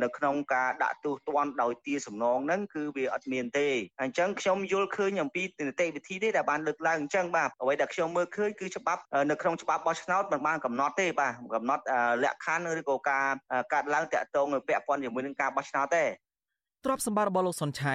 [0.03, 3.69] នៅក្នុងការដាក់ទោសទណ្ឌដោយទាសំណងហ្នឹងគឺវាអត់មានទេ
[4.03, 11.83] អញ្ចឹងខ្ញុំយល់ឃើញអំពីនីតិវិធីទេដែលបានលើកឡើងអញ្ចឹងបាទអ្វីដែលខ្ញុំមើលឃើញគឺច្បាប់នៅក្នុងច្បាប់បោះឆ្នោតមិនបានកំណត់ទេបាទកំណត់
[12.25, 13.27] លក្ខខណ្ឌឬក៏ការ
[13.73, 16.05] កាត់ឡើងតាក់ទងពាក់ព័ន្ធជាមួយនឹងការបោះឆ្នោតទេ
[16.85, 17.95] ទ្រព្យសម្បត្តិរបស់លោកសុនឆៃ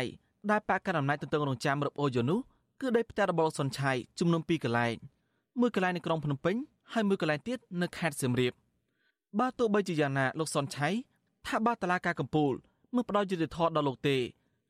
[0.52, 2.40] ដែលបកកណ្ដាលអំណាចទន្ទឹងរង់ចាំរឹបអូយនោះ
[2.82, 4.96] គឺដីផ្ទះរបស់សុនឆៃចំនួន2កន្លែង
[5.60, 6.56] មួយកន្លែងនៅក្រុងភ្នំពេញ
[6.94, 8.54] ហើយមួយកន្លែងទៀតនៅខេត្តសៀមរាប
[9.40, 10.90] បើទោះបីជាយ៉ាងណាលោកសុនឆៃ
[11.48, 12.56] ថាបើតឡាការកម្ពុជា
[12.96, 14.18] មិនផ្ដល់យុត្តិធម៌ដល់លោកទេ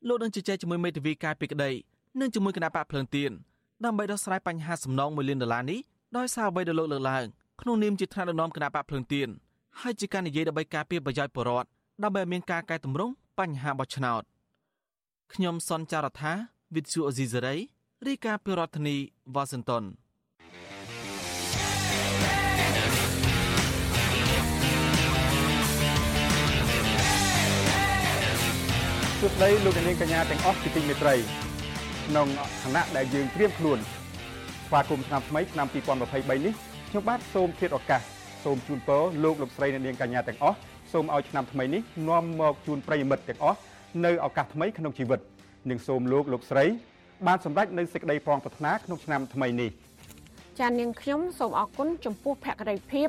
[0.08, 1.70] លោកនឹងជជែកជាមួយមេធាវីការពីក្តី
[2.20, 3.30] និងជាមួយគណៈបកភ្លើងទៀន
[3.84, 5.80] ដើម្បីដោះស្រាយបញ្ហាសំណង1លានដុល្លារនេះ
[6.16, 7.24] ដោយសារអ្វីដែលលោកលើកឡើង
[7.60, 9.28] ក្នុងនាមជាថ្នាក់ដឹកនាំគណៈបកភ្លើងទៀន
[9.80, 11.68] ហើយជាការនិយាយដើម្បីការពារប្រយោជន៍ប្រជាពលរដ្ឋ
[12.02, 14.22] ដើម្បីឲ្យមានការកែតម្រង់បញ្ហាបោះឆ្នោត
[15.34, 16.32] ខ្ញុំសនចាររថា
[16.74, 17.56] វិទ្យុអេស៊ីសេរី
[18.06, 18.96] រាយការណ៍ពីរដ្ឋធានី
[19.34, 19.84] វ៉ាស៊ីនតោន
[29.18, 31.14] សួស្តីលោកនាងកញ្ញាទាំងអស់ជាទីមេត្រី
[32.06, 32.28] ក្នុង
[32.62, 33.78] ឋានៈដែលយើងត្រៀមខ្លួន
[34.66, 36.54] ស្វាគមន៍ឆ្នាំថ្មីឆ្នាំ2023នេះ
[36.88, 38.00] ខ្ញុំបាទសូមធាតឱកាស
[38.44, 40.56] សូមជូនពរលោកលោកស្រីអ្នកនាងកញ្ញាទាំងអស់
[40.92, 43.58] សូមឲ្យឆ្នាំថ្មីនេះនាំមកជូនប្រិយមិត្តទាំងអស់
[44.04, 45.20] នៅឱកាសថ្មីក្នុងជីវិត
[45.70, 46.64] និងសូមលោកលោកស្រី
[47.26, 49.70] បានសម្រេចនៅសេចក្តីប្រងប្រាថ្នាក្នុងឆ្នាំថ្មីនេះ
[50.58, 53.08] ចា៎នាងខ្ញុំសូមអរគុណចំពោះភក្ដីភាព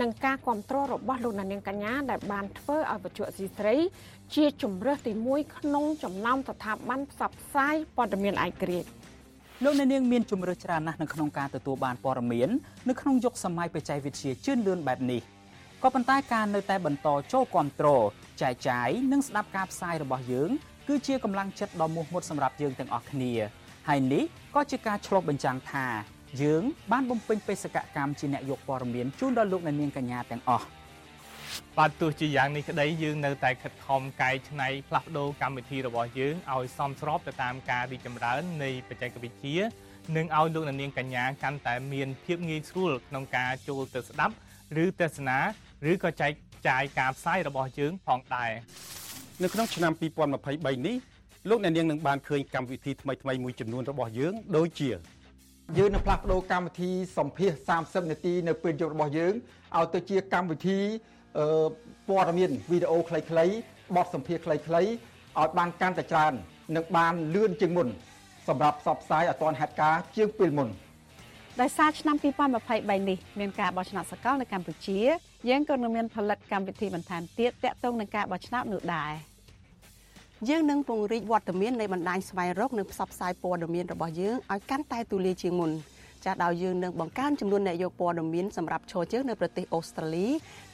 [0.00, 3.76] និងការគ្រប់គ្រងរបស់លោកនាងកញ្ញាដែលបានធ្វើឲ្យបច្ចុប្បន្នស៊ីស្រី
[4.34, 8.88] ជាជំរើសទី1ក្នុងចំណោមស្ថាប័នផ្សព្វផ្សាយព័ត៌មានឯករាជ្យ
[9.64, 12.48] លោកអ្នកនាងមានជំរើសច្រើនណាស់នៅក្នុងការទទួលបានព័ត៌មាន
[12.88, 15.20] នៅក្នុងយុគសម័យបច្ចេកវិទ្យាជឿនលឿនបែបនេះ
[15.82, 18.02] ក៏ប៉ុន្តែការនៅតែបន្តចូលគ្រប់គ្រង
[18.42, 20.50] ចែកចាយនិងស្ដាប់ការផ្សាយរបស់យើង
[20.88, 23.32] គឺជាកម្លាំងចិត្តដ៏មោះមុតសម្រាប់យើងទាំងអស់គ្នា
[23.88, 25.86] ហើយនេះក៏ជាការឆ្លុះបញ្ចាំងថា
[26.42, 30.66] យើងបានបំពេញបេសកកម្មជាអ្នកយកព័ត៌មានជូនដល់លោកអ្នកនាងកញ្ញាទាំងអស់
[31.78, 39.56] បាទទោះជាយ៉ាងនេះក្តីយើងនៅតែខិតខំកែច្នៃផ្លាស់ប្ដូរកម្មវិធីរបស់យើងឲ្យសមស្របទៅតាមការរីកចម្រើននៃបច្ចេកវិទ្យា
[40.16, 44.34] និងឲ្យលោកអ្នកនាងកញ្ញាកាន់តែមានភាពងាយស្រួលក្នុងការចូលទៅស្ដាប់
[44.84, 45.38] ឬទស្សនា
[45.90, 46.30] ឬក៏ចែក
[46.68, 48.50] ចាយការផ្សាយរបស់យើងផងដែរ
[49.42, 50.96] នៅក្នុងឆ្នាំ2023នេះ
[51.48, 54.90] លោកអ្នកនាងនឹងបានឃើញកម្មវិធីថ្មីៗមួយចំនួនរបស់យើងដូចជា
[55.78, 57.50] យើងនឹងផ្លាស់ប្ដូរកម្មវិធីសម្ភាស
[57.84, 59.32] 30នាទីនៅពេលយប់របស់យើង
[59.76, 60.78] ឲ្យទៅជាកម្មវិធី
[62.08, 63.52] ព័ត៌មានវីដេអូខ្លីៗ
[63.96, 64.86] បទសម្ភាសខ្លីៗឲ្យ
[65.58, 66.32] បានកាន់តែច្រើន
[66.76, 67.88] និងបានលឿនជាងមុន
[68.48, 70.68] សម្រាប់ផ្សព្វផ្សាយឲ្យទាន់ហេតុការណ៍ជាងពេលមុន
[71.60, 74.98] ដោយសារឆ្នាំ2023នេះមានការបោះឆ្នោតសកលនៅកម្ពុជា
[75.50, 79.12] យើងក៏នឹងមានផលិតកម្មវិធីបន្ថែមទៀតទាក់ទងនឹងការបោះឆ្នោតនោះដែរ
[80.48, 85.70] យើងនឹងពង្រីកវត្តមាននៃបណ្ដាញស្វែងរកនិងផ្សព្វផ្សាយព័ត៌មានរបស់យើងឲ្យកាន់តែទូលាយជាងមុន
[86.24, 90.26] ចាស់ដោយយើងនឹងបង្កើនចំនួនអ្នកយកព័ត៌មានសម្រាប់ឈរជើងនៅប្រទេសអូស្ត្រាលី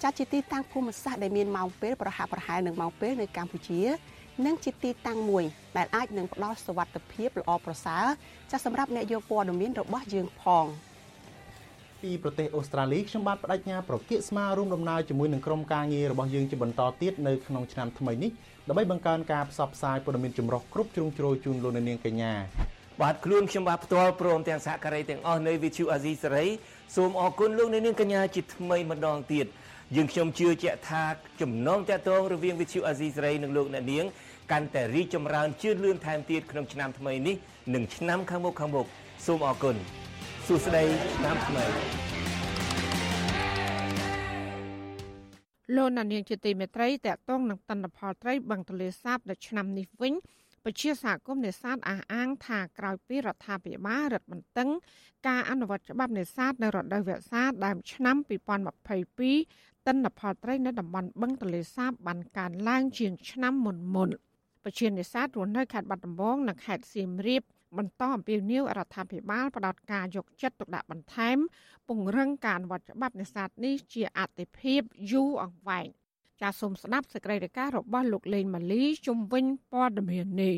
[0.02, 3.82] ចាស់ជាទីតាំងភូមិសាស្ត្រដែលមានម៉ោងពេលប្រហាក់ប្រហែលនឹងម៉ោងពេលនៅកម្ពុជា
[4.46, 5.44] និងជាទីតាំងមួយ
[5.76, 8.04] ដែលអាចនឹងផ្ដល់សុវត្ថិភាពល្អប្រសើរ
[8.50, 10.66] ចាស់សម្រាប់អ្នកយកព័ត៌មានរបស់យើងផង
[12.02, 18.30] ពីប្រទេសអូស្ត្រាលីខ្ញុំបាទបដិញ្ញាប្រកាសស្មាររួមដំណើរជាមួយនឹងក្រុមការងាររបស់យើងជាបន្តទៀតនៅក្នុងឆ្នាំថ្មីនេះ
[18.68, 22.32] ដើម្បីបង្កើនការផ្សព្វផ្សាយព័ត៌មានចម្រុះគ្រប់ជ្រុងជ្រោយជូនលោកអ្នកនាងកញ្ញា
[23.00, 26.46] បាទខ្លួនខ្ញុំបាទផ្ទាល់ព្រមទាំងសហការីទាំងអស់នៅ VTV Asia សេរី
[26.96, 29.46] សូមអរគុណលោកអ្នកនាងកញ្ញាជាថ្មីម្ដងទៀត
[29.96, 31.02] យើងខ្ញុំជឿជាក់ថា
[31.40, 34.04] ចំណងតាក់ទងរវាង VTV Asia សេរីនិងលោកអ្នកនាង
[34.52, 37.36] កាន់តែរីកចម្រើនជឿនលឿនថែមទៀតក្នុងឆ្នាំថ្មីនេះ
[37.74, 38.86] និងឆ្នាំខាងមុខខាងមុខ
[39.26, 39.76] សូមអរគុណ
[40.52, 40.84] សួស្តី
[41.16, 41.64] ឆ្នាំថ្មី
[45.76, 50.12] លោកនាងជាទីមេត្រីតកតងនឹងតន្តផលត្រីបឹងទលេសាបនៅឆ្នាំនេះវិញ
[50.64, 54.70] ពជាសហគមន៍នេសាទអះអាងថាក្រោយពីរដ្ឋាភិបាលរដ្ឋបន្តឹង
[55.28, 58.16] ការអនុវត្តច្បាប់នេសាទនៅរដូវវស្សាដើមឆ្នាំ
[59.00, 64.10] 2022ទិន្នផលត្រីនៅតំបន់បឹងទលេសាបបានកើនឡើងជាងឆ្នាំមុនមុន
[64.64, 67.44] ពជានេសាទរស់នៅខេត្តបាត់ដំបងនិងខេត្តសៀមរាប
[67.78, 71.38] បន្តអំពាវនាវរដ្ឋាភិបាលផ្តោតការយកចិត្តទុកដាក់បន្ថែម
[71.88, 74.80] ពង្រឹងការអនុវត្តច្បាប់នេសាទនេះជាអតិភិប
[75.12, 75.86] យូរអង្វែង
[76.40, 80.56] ចាសសូមស្ដាប់សេចក្តីរាយការណ៍របស់លោកលេងម៉ាលីជំវិញព័ត៌មាននេះ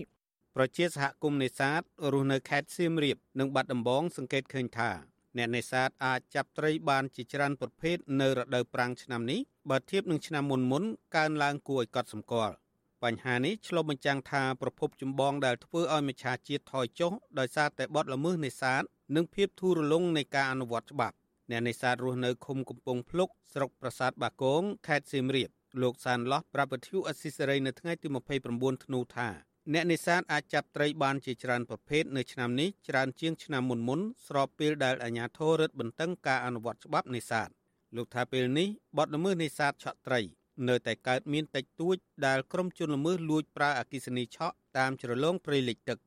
[0.56, 1.80] ប្រជាសហគមន៍នេសាទ
[2.12, 4.90] រស់នៅខេត្តសៀមរាបនិងបាត់ដំបងសង្កេតឃើញថា
[5.36, 10.84] អ្នកនេសាទអាចចាប់ត្រីបានជាច្រើនប្រភេទនៅរដូវប្រាំងឆ្នាំនេះបើធៀបនឹងឆ្នាំមុនមុន
[11.16, 12.54] កើនឡើងគួរឲ្យកត់សម្គាល់
[13.04, 18.82] បញ្ហានេះឆ្លុះបញ្ចាំងថាប្រភពចម្បងដែលធ្វើឲ្យមច្ឆាជាតិថយចុះដោយសារតែបទល្មើសនេសាទ
[19.16, 21.16] និងភាពធូររលុងនៃការអនុវត្តច្បាប់
[21.50, 25.50] អ្នកនេសាទរស់នៅឃុំកំពង់ភ្លុកស្រុកប្រាសាទបាគងខេត្តសៀមរាប
[25.82, 28.08] លោកសានឡោះប្រាប់វិទ្យុអស៊ីសេរីនៅថ្ងៃទី
[28.46, 29.28] 29ធ្នូថា
[29.72, 37.48] អ្នកនេសាទអាចចាប់ត្រីបានជាច្រើនប្រភេទនៅឆ្នាំនេះច្រើនជាងឆ្នាំមុនមុនស្របពេលដែលអាជ្ញាធររឹតបន្តឹងការអនុវត្តច្បាប់នេសាទ
[37.96, 40.20] លោកថាពេលនេះបទល្មើសនេសាទឆក់ត្រី
[40.68, 41.96] នៅតែកើតមានតិចតួច
[42.26, 45.98] ដែលក្រុមជនល្មើសលួចប្រើអគិសនីឆក់តាមជ្រលងព្រៃលិចទឹក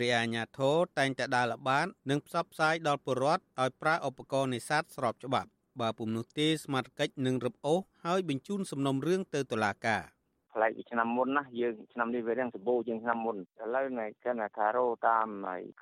[0.00, 5.48] រាជអាជ្ញាធរតែងតែដើរល្បាតនិងផ្សព្វផ្សាយដល់ពលរដ្ឋឲ្យប្រើឧបករណ៍នេសាទស្របច្បាប់
[5.80, 10.02] បើពុំនោះទេស្មារតីនឹងរឹបអូសហើយបញ្ជូនសំណុំរឿងទៅតុលាការ។
[10.54, 15.28] ប្លែកពីឆ្នាំមុនណាយើងឆ្នាំនេះវារៀងសម្បូរជាងឆ្នាំមុនឥឡូវនេះគេថារោតាម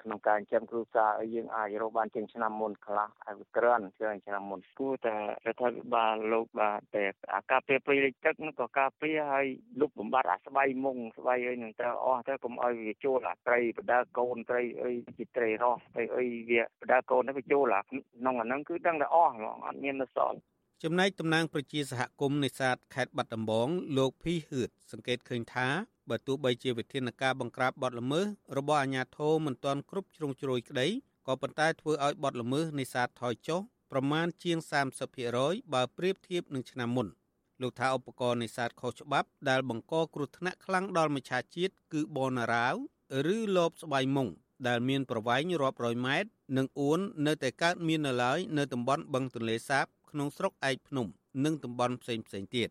[0.01, 7.05] ក្នុងការចិញ្ចឹមគ្រួសារឲ្យយើងអាចរកបានជាងឆ្នាំមុនខ្លះឲ្យក្រាន់ជាងឆ្នាំមុនគួរតែរដ្ឋាភិបាលលោកបាទតែ
[7.35, 9.47] អាការពារព្រៃលិចទឹកនោះក៏ការពារឲ្យ
[9.81, 20.39] លុបបំបត្តិអាស្បៃមុងស្បៃអីនឹងត្រូវអស់ទៅកុំឲ្យវាចូលអាត្រីបដាកូនត្រីអីជាត្រីរស់ត្រីអីវាបដាកូននេះវាចូលអាក្នុងអាហ្នឹងគឺដឹងតែអស់ហ្មងអត់មាននៅសល់
[20.85, 25.69] ចំណែកតំណាងប្រជាសហគមន៍នេសាទខេត្តបាត់ដំបងលោកភីហឿតសង្កេតឃើញថា
[26.09, 28.25] បើទោះបីជាវិធានការបង្ក្រាបបទល្មើស
[28.57, 30.87] របស់អាជ្ញាធរមិនទាន់គ្រប់ជ្រុងជ្រោយក្តី
[31.27, 33.61] ក៏ប៉ុន្តែធ្វើឲ្យបទល្មើសនេសាទថយចុះ
[33.93, 34.59] ប្រមាណជាង
[35.17, 37.07] 30%បើប្រៀបធៀបនឹងឆ្នាំមុន
[37.63, 42.75] លោកថាឧបករណ៍នេសាទខុសច្បាប់ដែលបង្កគ្រោះថ្នាក់ខ្លាំងដល់មច្ឆាជាតិគឺបនរាវ
[43.35, 44.29] ឬលបស្បៃមុង
[44.69, 51.07] ដែលមានប្រវែងរាប់រយម៉ែត្រនិងអួននៅតែកើតមាននៅឡើយនៅតំបន់បឹងទន្លេសាប ក្នុងស្រុកឯកភ្នំ
[51.45, 52.69] និងតំបន់ផ្សេងផ្សេងទៀត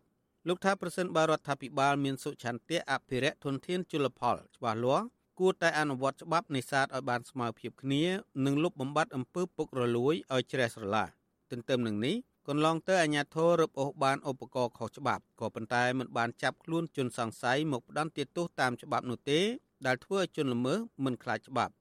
[0.48, 5.06] លោកថាប្រសិនបើរដ្ឋាភិបាលមានសុឆន្ទៈអភិរក្សធនធានជលផលច្បាស់លាស់
[5.38, 8.02] គួរតែអនុវត្តច្បាប់នេសាទឲ្យបានស្មើភាពគ្នា
[8.46, 11.06] និងលុបបំបាត់អំពើពុករលួយឲ្យជ្រះស្រឡះ
[11.50, 12.16] ទន្ទឹមនឹងនេះ
[12.48, 19.40] កន្លងទៅអាជ្ញាធររឹបអូសបានឧបករណ៍ខុសច្បាប់ក៏ប៉ុន្តែមិនបានចាប់ខ្លួនជនសង្ស័យមកផ្ដន្ទាទោសតាមច្បាប់នោះទេ
[19.86, 21.72] ដែលធ្វើឲ្យជនល្មើសមិនខ្លាចច្បាប់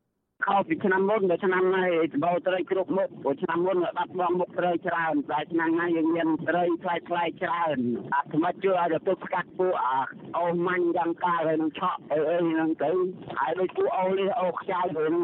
[0.45, 1.89] ខុសពីឆ្នាំមុនដល់ឆ្នាំនេះ
[2.25, 7.77] ដបត្រីគ្រប់មុខព្រោះឆ្នាំមុនបាត់បង់មុខត្រីច្រើនតែឆ្នាំនេះយើងមានត្រីផ្លែផ្លែច្រើន
[8.13, 9.97] អាថ្មិចជួយឲ្យទៅស្កាត់ពួកអា
[10.37, 12.91] អូម៉ាញ់យ៉ាងកាហើយនឹងឆក់អីអីហ្នឹងទៅ
[13.39, 15.23] ហើយដូចពួកអូលីអូខ្ចាយទៅហ្នឹង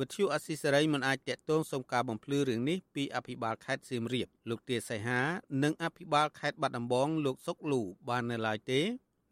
[0.00, 5.20] វិទ្យុអស៊ីសេរីមិនអាចតាក់ទងសុំការបំភ្លឺរឿងនេះពីអភិបាលខេត្តសៀមរាបលោកទាសីហា
[5.62, 8.80] និងអភិបាលខេត្តបាត់ដំបងលោកសុកលូបាននៅឡើយទេ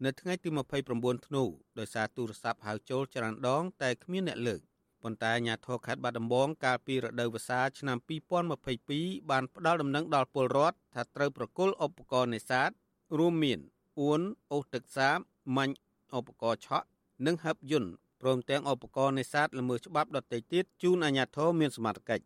[0.05, 0.49] នៅថ្ងៃទី
[0.87, 1.43] 29ធ្នូ
[1.79, 4.61] ដោយសារទូរស័ព្ទហៅចូលច្រើនដង តែគ្មានអ្នកលើក
[5.03, 7.97] ប៉ុន្តែអាជ្ញាធរខេត្តបាត់ដំបងកាលពីរដូវវស្សាឆ្នាំ
[8.63, 12.69] 2022បានផ្ដល់ដំណឹងដល់ពលរដ្ឋថាត្រូវប្រគល់ឧបករណ៍នេសាទ
[13.17, 13.59] រួមមាន
[13.99, 15.17] អួនអូសទឹកសាប
[15.55, 15.75] ម៉ាញ់
[16.17, 16.87] ឧបករណ៍ឆក់
[17.25, 22.25] និងហឹបយន្តព្រមទាំងឧបករណ៍នេសាទល្មើសច្បាប់ដទៃទៀតជូនអាជ្ញាធរមានសមត្ថកិច្ច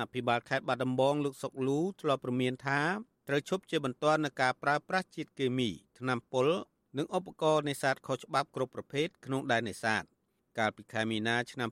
[0.00, 2.80] អភិបាលខេត្តបាត់ដំបងលោកសុកលូធ្លាប់ព្រមានថា
[3.28, 6.46] ត្រូវឈប់ជាបន្ទាន់នឹងការប្រើប្រាស់ជាតិគីមីថ្នាំពុល
[6.98, 10.04] និងឧបករណ៍នេសាទខុសច្បាប់គ្រប់ប្រភេទក្នុងដែននេសាទ
[10.58, 11.68] កាលពីខែមីនាឆ្នាំ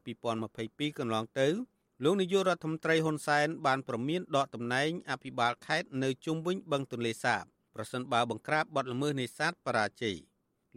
[0.48, 1.48] 2022កន្លងទៅ
[2.04, 10.16] លោកនាយករដ្ឋមន្ត្រីហ៊ុនសែនបានប្រមានដកតំណែងអភិបាលខេត្តនៅជុំវិញបឹងទន្លេសាបប្រសិនបើបង្ក្រាបបទល្មើសនេសាទបរាជ័យ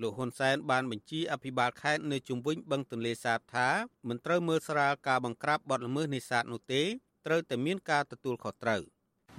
[0.01, 3.69] លោកហ៊ុនសែនបានបញ្ជាអភិបាលខេត្តនៅជុំវិញបឹងទន្លេសាបថា
[4.07, 6.83] មិនត្រូវមើលស្រាលការបង្ក្រាបបទល្មើសនេសាទនោះទេ
[7.25, 8.81] ត្រូវតែមានការទទួលខុសត្រូវ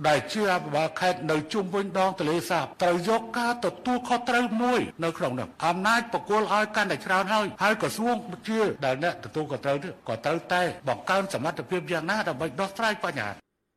[0.08, 8.16] ដែលជាអភិបាលខេត្តនៅជុំវិញដងទន្លេសាបត្រូវយកការទទួលខុសត្រូវមួយនៅក្នុងនោះអំណាចបកគលឲ្យកាន់តែច្រើនហើយហើយក្រសួង
[8.48, 13.30] ជាដែលអ្នកទទួលខុសត្រូវនេះក៏ត្រូវតែបង្កើនសមត្ថភាពយ៉ាងណាដើម្បីដោះស្រាយបញ្ហា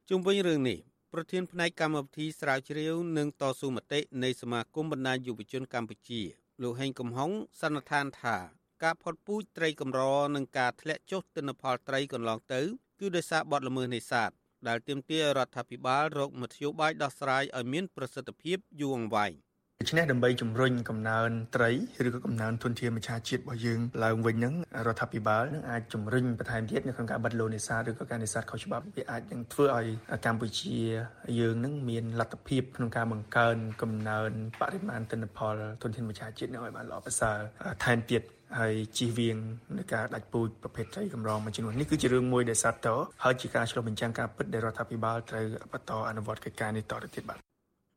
[0.09, 0.77] ជុំវិញរឿងនេះ
[1.13, 6.21] ប្រធានផ្នែកកម្មវិធីស្រាវជ្រាវនិងតស៊ូមតិនៃសមាគមបណ្ដាញយុវជនកម្ពុជា
[6.61, 8.37] លោកហេងកំហុងសន្និដ្ឋានថា
[8.83, 10.01] ការផុតពូជត្រីកម្រ
[10.35, 12.61] និងការធ្លាក់ចុះទិន្នផលត្រីកន្លងទៅ
[12.99, 14.31] គឺដោយសារបទល្មើសនេសាទ
[14.67, 19.33] ដែលទាមទាររដ្ឋាភិបាលរកមធ្យោបាយដោះស្រាយឲ្យមានប្រសិទ្ធភាពយូរអង្វែង
[19.81, 21.71] ដូច្នេះដើម្បីជំរុញកំណើនត្រី
[22.07, 24.53] ឬក៏កំណើនធនធានមច្ឆជាតិរបស់យើងឡើងវិញហ្នឹង
[24.87, 29.87] រដ្ឋាភិបាលនឹងអាចជំរុញបន្ថែមទៀតនៅក្នុងការបិទលូនេសាទឬក៏ការនេសាទខុសច្បាប់វាអាចនឹងធ្វើឲ្យ
[30.25, 30.77] កម្ពុជា
[31.39, 37.37] យើងនឹងមានលទ្ធភាពក្នុងការបង្កើនកំណើនបរិមាណទិន្នផលធនធានមច្ឆជាតិនឹងឲ្យបានល្អប្រសើរ
[37.83, 38.23] ថែមទៀត
[38.57, 39.37] ហើយជិះវៀង
[39.77, 42.87] នៃការដាច់ពូជប្រភេទត្រីកម្រមួយចំនួននេះគឺជារឿងមួយដែលសាត់ត
[43.23, 47.39] ហើយជាការឆ្លុះបញ្ចាំងការពិតដែលរដ្ឋាភិបាលត្រូវបន្តអនុវត្តកិច្ចការនេះតទៅទៀតបាទ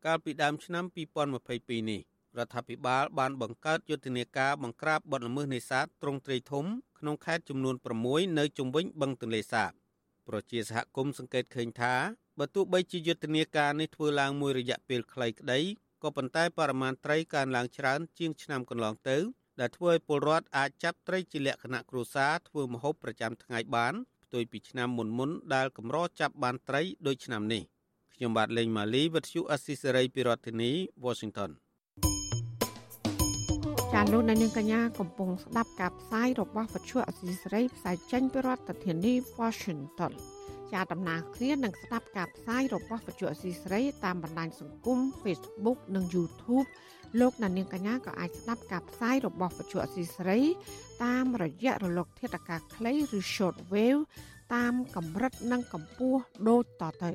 [0.05, 2.01] កាលពីដើមឆ្នាំ2022នេះ
[2.37, 6.65] រដ្ឋាភិបាលបានបង្កើតយុទ្ធនាការបង្ក្រាបបទល្មើសនេសាទទ្រង់ទ្រាយធំ
[6.99, 7.75] ក្នុងខេត្តចំនួន
[8.07, 9.71] 6នៅជុំវិញបឹងទន្លេសាប
[10.27, 11.93] ប្រជាសហគមន៍សង្កេតឃើញថា
[12.39, 15.59] បើទោះបីជាយុទ្ធនាការនេះធ្វើឡើងមួយរយៈពេលខ្លីក្តី
[16.03, 19.17] ក៏ប៉ុន្តែបរិមាណត្រីកើនឡើងច្រើនជាងឆ្នាំកន្លងទៅ
[19.59, 27.61] ដែលធ្វើឲ្យពលរដ្ឋអាចចាប់ត្រីជាលក្ខណៈគ្រួសារធ្វើម្ហូបប្រចាំថ្ងៃបានផ្ទុយពីឆ្នាំមុនមុនដែលកម្រចាប់បានត្រីដូចឆ្នាំនេះ
[28.15, 30.71] ខ្ញុំបាទលេងម៉ាលីវិទ្យុអស៊ីសេរីពីរដ្ឋធានី
[31.05, 31.51] Washington
[33.93, 40.13] ចាលោកនាងកញ្ញាកំពុងស្ដាប់ការផ្សាយរបស់វិទ្យុអស៊ីសេរីផ្សាយចេញពីរដ្ឋធានី Washington
[40.71, 46.67] ជាដំណើរគ្នានឹងស្ដាប់ការផ្សាយរបស់វិទ្យុអស៊ីសេរីតាមបណ្ដាញសង្គម Facebook និង YouTube
[47.19, 50.41] លោកនាងកញ្ញាក៏អាចស្ដាប់ការផ្សាយរបស់វិទ្យុអស៊ីសេរី
[51.03, 54.01] តាមរយៈរលក ធាតុអាកាសខ្លីឬ short wave
[54.55, 57.11] តាមកម្រិតនិងកម្ពស់ដូចតទៅ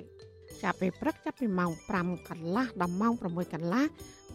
[0.62, 3.84] ចាប់ពីព្រឹកចាប់ពីម៉ោង5កន្លះដល់ម៉ោង6កន្លះ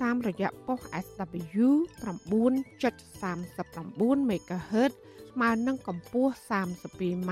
[0.01, 1.67] តាមរយៈប៉ុស SW
[2.03, 4.91] 9.39 MHz
[5.31, 7.31] ស្មើនឹងកម្ពស់ 32m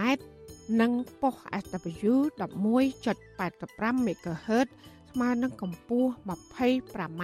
[0.82, 0.92] និង
[1.22, 4.68] ប៉ុស SW 11.85 MHz
[5.12, 7.24] ស្មើនឹងកម្ពស់ 25m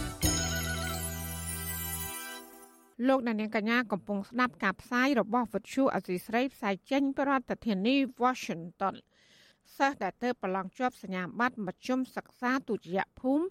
[3.07, 8.95] លោកអ្នកនាងកញ្ញាកំពុងស្ដាប់ការផ្សាយរបស់វិទ្យុអសីស្រីផ្សាយចេញពីរដ្ឋធានី Washington
[9.77, 13.45] សិស្សដែលទើបប្រឡងជាប់សញ្ញាបត្រមធ្យមសិក្សាទុតិយភូមិ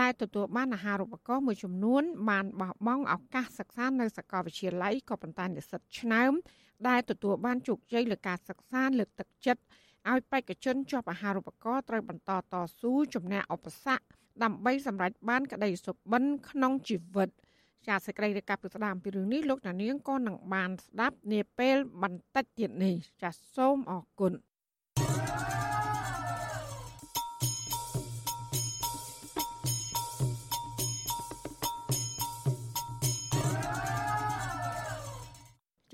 [0.00, 6.32] ដែលទទួលបានអាហារូបករណ៍មួយចំនួន បានបោះបង់ឱកាសសិក្សានៅសាកលវិទ្យាល័យក៏ប៉ុន្តែនិស្សិតឆ្នើម
[6.88, 9.62] ដែលទទួលបានជោគជ័យលើការសិក្សាលើកទឹកចិត្ត
[10.10, 14.04] ឲ្យបេក្ខជនជាប់អាហារូបករណ៍ត្រូវបន្តតស៊ូជំនះឧបសគ្គ
[14.42, 17.30] ដើម្បីសម្រេចបានក្តីសុបិនក្នុងជីវិត។
[17.88, 24.32] ចាសសេចក្តីរាយការណ៍ពីស្ដាមពីរឿងនេះលោកណានៀងក៏នឹងបានស្ដាប់នាពេលបន្តិចទៀតនេះចាសសូមអរគុណ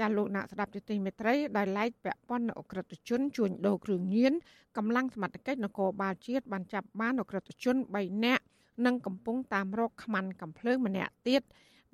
[0.00, 4.32] ចាលោកអ្នកស្ដាប់យុតិមេត្រីដែលឡែកពាក់ព័ន្ធនឹងអក្រិតជនជួញដូរគ្រឿងញៀន
[4.76, 8.44] កម្លាំងសមត្ថកិច្ចនគរបាលជាតិបានចាប់បានអក្រិតជន3នាក់
[8.86, 11.42] និងកំពុងតាមរកខ្មាន់កំភ្លើងម្នាក់ទៀត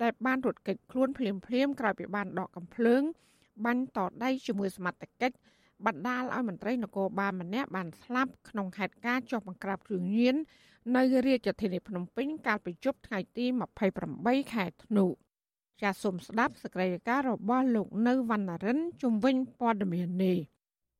[0.01, 3.01] ដែលបានរត់គេចខ្លួនភ្លាមភ្លាមក្រោយពីបានដកកំភ្លើង
[3.65, 5.35] បាញ់តដៃជាមួយសមត្ថកិច្ច
[5.85, 10.35] បណ្ដាលឲ្យមន្ត្រីនគរបាលម្នាក់បានស្លាប់ក្នុងហេតុការណ៍ចុះបង្ក្រាបគ្រឿងញៀន
[10.95, 13.45] នៅរាជធានីភ្នំពេញកាលពីជប់ថ្ងៃទី
[13.99, 15.05] 28ខែធ្នូ
[15.81, 20.37] ចាសសូមស្ដាប់សកម្មភាពរបស់លោកនៅវណ្ណរិនជំវិញព័ត៌មាននេះ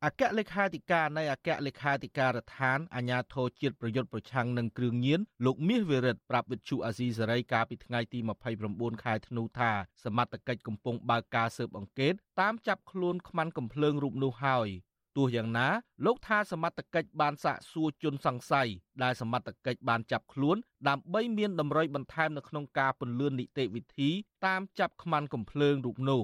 [0.05, 8.19] អគ្គលេខាធិការនៃអគ្គលេខាធិការដ្ឋានអាជ្ញាធរជាតិប្រយុទ្ធប្រឆាំងនឹងគ្រឿងញៀនលោកមាសវិរិទ្ធប្រាប់វិទ្យុអាស៊ីសេរីកាលពីថ្ងៃទី
[8.62, 9.71] 29ខែធ្នូថា
[10.03, 14.69] សមត្ថកិច្ចកំពុងបើកការស៊ើបអង្កេតតាមចាប់ខ្លួនខ្មាន់កំភ្លើងរូបនោះហើយ
[15.17, 15.67] ទោះយ៉ាងណា
[16.05, 18.69] លោកថាសមត្ថកិច្ចបានសាកសួរជនសង្ស័យ
[19.03, 20.57] ដែលសមត្ថកិច្ចបានចាប់ខ្លួន
[20.89, 24.10] ដើម្បីមានតម្រុយបន្ថែមនៅក្នុងការពន្លឿននីតិវិធី
[24.45, 26.21] តាមចាប់ខ្មាន់កំភ្លើងរូបនោះ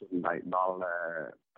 [0.00, 0.76] ចំណែកដល់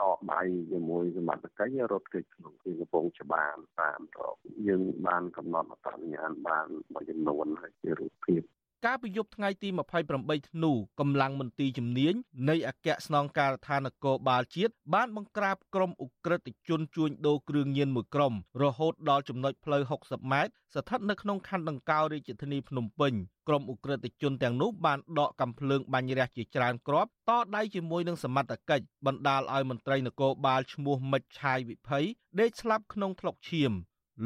[0.00, 0.02] ត
[0.32, 8.42] ដៃជាមួយសមត្ថកិច្ចរត់គេក្នុងទីកំពង់ច្បារតាមរកយើងបានកំណត់អត្តសញ្ញាណបានមួយចំនួនហើយជារូបភាព
[8.86, 9.68] កាលពីយប់ថ្ងៃទី
[10.10, 12.14] 28ធ្នូកម្លាំងមន្ទីរជំនាញ
[12.48, 23.12] នៃអគ្គស្នងការដ្ឋាននគរបាលជាតិបានបង្ក្រាបក្រុមអ ுக ្រិតជនជួញដូរគ្រឿងញៀនមួយក្រុមរហូតដល់ចំណុចផ្លូវ60ម៉ែត្រស្ថិតនៅក្នុងខណ្ឌដង្កោរាជធានីភ្នំពេញ
[23.48, 32.04] ក្រុមអ ுக ្រិតជនទាំងនោះបានដកកំភ្លើងបាញ់រះជាច្រើនគ្រាប់តដៃជាមួយនឹងសមត្ថកិច្ចបណ្ដាលឲ្យមន្ត្រីនគរបាលឈ្មោះមិចឆាយវិភ័យ
[32.40, 33.72] ដេកស្លាប់ក្នុងថ្លុកឈាម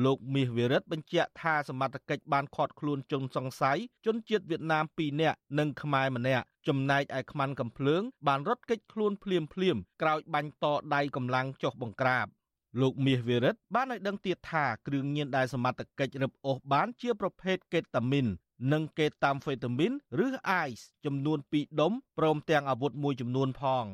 [0.02, 12.26] លោកមាសវិរិទ្ធបញ្ជាក់ថាសមត្ថកិច្ចបានឃាត់ខ្លួនជនសង្ស័យជនជាតិវៀតណាម2នាក់និងខ្មែរម្នាក់ចំណែកឯខ្មាន់កំភ្លើងបានរត់គេចខ្លួនភ្លាមភ្លាមក្រោយបាញ់តដៃកម្លាំងចុះបង្ក្រាប
[12.80, 18.26] លោកមាសវិរិទ្ធបានឲ្យដឹងទៀតថាគ្រឿងញៀនដែលសមត្ថកិច្ចរឹបអូសបានជាប្រភេទកេតាមីន
[18.72, 19.92] និងកេតាំហ្វេតាមីន
[20.24, 23.85] ឬអ៊ៃសចំនួន2ដុំព្រមទាំងអាវុធមួយចំនួនផង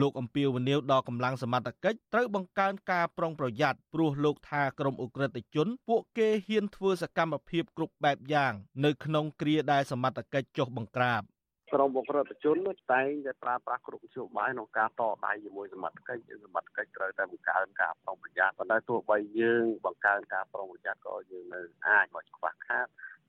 [0.00, 8.52] លោកអំពីវនីវដល់កម្លាំងសមត្ថកិច្ចត្រូវបង្កើនការប្រុងប្រយ័ត្នព្រោះលោកថាក្រុមអ ுக ្រិតជន ពួកគេហ៊ានធ្វើសកម្មភាពគ្រប់បែបយ៉ាង
[8.84, 11.22] នៅក្នុងគ្រាដែលសមត្ថកិច្ចចុះបង្ក្រាប
[11.74, 12.56] ក្រុមអ ுக ្រិតជន
[12.92, 22.86] តែងតែប្រើប្រាស់គ្រប់វិធីបាយក្នុងការតដៃជាមួយសមត្ថកិច្ចសមត្ថកិច្ចត្រូវតែបង្កើនការប្រុងប្រយ័ត្នប៉ុន្តែទោះបីយើងបង្កើនការប្រុងប្រយ័ត្នក៏យើងនៅអាចមកខ្វះខាត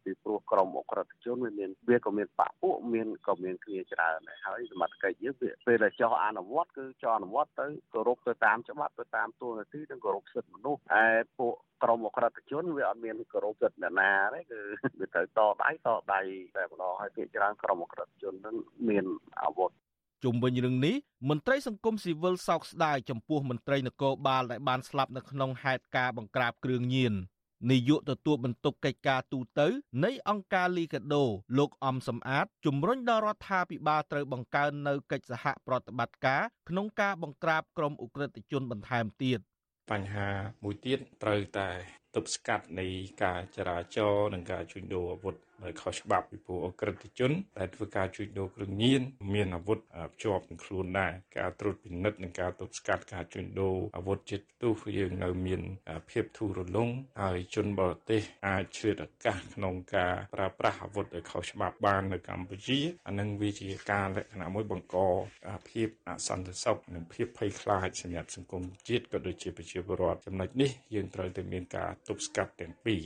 [0.10, 11.06] ពីព្រោះក្រមអក្រិតជនវាមានវាក៏មានបពពួកមានក៏មានគ្នាច្រើនដែរហើយសមត្ថកិច្ចយើងវាពេលដែលចោះអនុវត្តគឺចោះអនុវត្តទៅគោរពទៅតាមច្បាប់ទៅតាមទួលនីតិនិងគោរពសិទ្ធិមនុស្សឯ
[11.40, 14.60] ពួកក្រមអក្រិតជនវាអត់មានគោរពសិទ្ធិអ្នកណាទេគឺ
[15.00, 16.22] វាត្រូវតដៃតដៃ
[16.56, 18.56] តែម្ដងហើយភាគច្រើនក្រមអក្រិតជននឹង
[18.90, 19.06] មាន
[19.42, 19.72] អាវុធ
[20.24, 20.96] ជុំវិញរឿងនេះ
[21.30, 27.14] មន្ត្រីសង្គមស៊ីវិលសោកស្ដាយចំពោះមន្ត្រីនគរបាលដែលបានស្លាប់នៅក្នុងហេតុការណ៍បង្ក្រាបគ្រឿងញៀន
[27.70, 29.62] នាយកទទួលបន្ទុកកិច្ចការទូត
[30.04, 31.24] នៃអង្គការលីកាដូ
[31.58, 39.40] លោកអំសំអាតជំរុញដល់រដ្ឋាភិបាលត្រូវបង្កើននៅកិច្ចសហប្រតិបត្តិការក្នុងការបង្ក្រាបក្រុមអ ுக ្រិតជនបន្ថែមទៀត
[39.92, 40.30] បញ្ហា
[40.64, 41.70] មួយទៀតត្រូវតែ
[42.16, 42.88] ទប់ស្កាត់នៃ
[43.24, 49.02] ការចរាចរណ៍និងការជួញដូរអាវុធដោយខុសច្បាប់ពីព្រោះអក្រិតជនដែលធ្វើការជួញដូរគ្រឿងញៀន
[49.34, 49.80] មានអាវុធ
[50.14, 55.62] ភ្ជាប់នឹងខ្លួនដែរការត្រួតពិនិត្យនិងការទប់ស្កាត់ការជួញដូរអាវុធជាតិផ្ទុះយើងនៅមាន
[56.10, 56.90] ភាពធូររលុង
[57.22, 64.98] ហើយជនបរទេសអាចឆ្លៀតឱកាសក្នុងការប្រើប្រាស់អាវុធដោយខុសច្បាប់បាននៅកម្ពុជាអានឹងវាជាការលក្ខណៈមួយបង្ក
[65.70, 73.04] ភាពអសន្តិសុខនិងភាពភ័យខ្លាចសម្រាប់សង្គមជាតិក៏ដូចជាប្រជាពលរដ្ឋចំណុចនេះយើងត្រូវតែមានការទប់ស្កាត់ទាំងពីរ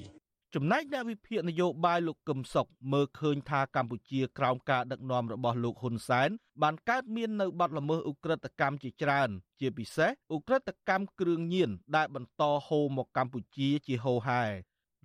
[0.56, 6.29] ចំណែកអ្នកវិភាគនយោបាយលោកកឹមសុខមើលឃើញថាកម្ពុជាក្រោមការដឹកនាំរបស់លោកហ៊ុនសែន
[6.62, 9.29] បានកើតមាននៅបាត់ល្មើសឧក្រិដ្ឋកម្មជាច្រើន
[9.60, 14.43] ជាពិសេសឧក្រិដ្ឋកម្មគ្រឿងញៀនដែលបន្តហូរមកកម្ពុជាជាហូរហែ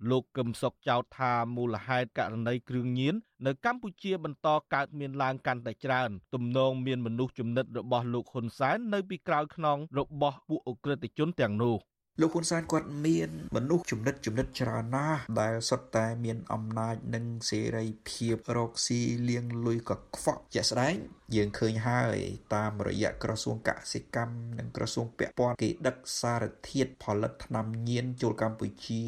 [0.09, 11.75] លោកកឹមសុខចោទថាមូលហេតុករណីគ្រឿងញៀននៅកម្ពុជាបន្តកើតមានឡើងកាន់តែច្រើន ទំនងមានមនុស្សចំណិតរបស់លោកហ៊ុនសែននៅពីក្រោយខ្នងរបស់ពួកអ ுக ្រិតជនទាំងនោះ
[12.21, 20.97] លោកហ៊ុនសែនគាត់មានមនុស្សចំណិតចំណិតច្រើនណាស់ដែលសុទ្ធតែមានអំណាចនិងសេរីភាពរកស៊ីលៀងលុយកខ្វក់ជាក់ស្ដែង
[21.35, 22.17] យើងឃើញហើយ
[22.55, 29.03] តាមរយៈក្រសួងកសិកម្មនិងក្រសួងពាក់ព័ន្ធគេដឹកសារធាតុផលិតថ្នាំញៀនចូលកម្ពុជា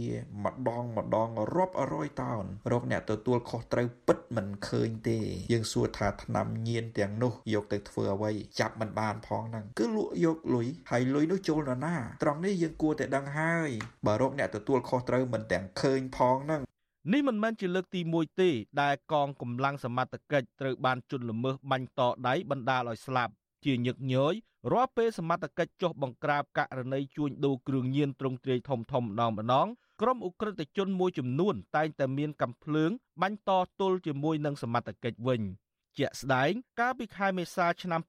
[0.46, 5.20] ម្ដងម្ដងរាប់រយតោនរកអ្នកទទួលខុសត្រូវពិតមិនឃើញទេ
[5.52, 13.70] យើងសួរថាថ្នាំញៀនទាំងនោះយកទៅធ្វើអ្វីចាប់មិនបានផងហ្នឹងគឺលក់យកលុយហើយលុយនោះចូលនរណាត្រង់នេះយើងគួរតែដឹងហើយ
[14.06, 16.62] បើរកអ្នកទទួលខុសត្រូវមិនទាំងឃើញផងហ្នឹង
[17.10, 18.50] នេះមិនមែនជាលើកទី1ទេ
[18.82, 23.34] ដែលកងកម្លាំងសមត្ថកិច្ចត្រូវបានជន់ល្មើសបាញ់តដៃបណ្ដាលឲ្យស្លាប់
[23.66, 24.34] ជាញឹកញយ
[24.72, 29.68] រាល់ពេលសមត្ថកិច្ចចុះបង្ក្រាបករណីជួញដូរគ្រឿងញៀនទ្រង់ទ្រាយធំធំម្ដងម្ដង
[30.02, 35.42] ក្រុមអ ுக ្រិតជនមួយចំនួនតែងតែមានកំភ្លើងបាញ់តទល់ជាមួយនឹងសមត្ថកិច្ចវិញ។
[35.98, 38.02] ជាក់ស្ដែង កាលពីខែមេសាឆ្នាំ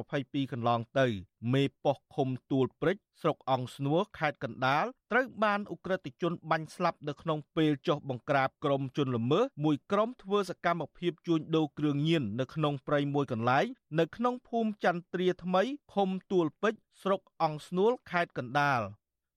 [0.00, 1.06] 2022កន្លងទៅ
[1.52, 13.66] មេប៉ុស្តិ៍ឃុំទួលព្រិចស្រុកអង្គស្នួរខេត្តកណ្ដាលត្រូវបានអ ுக ្រិតជនបាញ់ស្លាប់នៅក្នុងពេលចុះបង្ក្រាបក្រុមជនល្មើសមួយក្រុមធ្វើសកម្មភាពជួញដូរគ្រឿងញៀននៅក្នុងព្រៃមួយកន្លែង
[13.98, 15.62] នៅក្នុងភូមិចន្ទ្រាថ្មី
[15.94, 18.82] ឃុំទួលពេជ្រស្រុកអង្គស្នួលខេត្តកណ្ដាល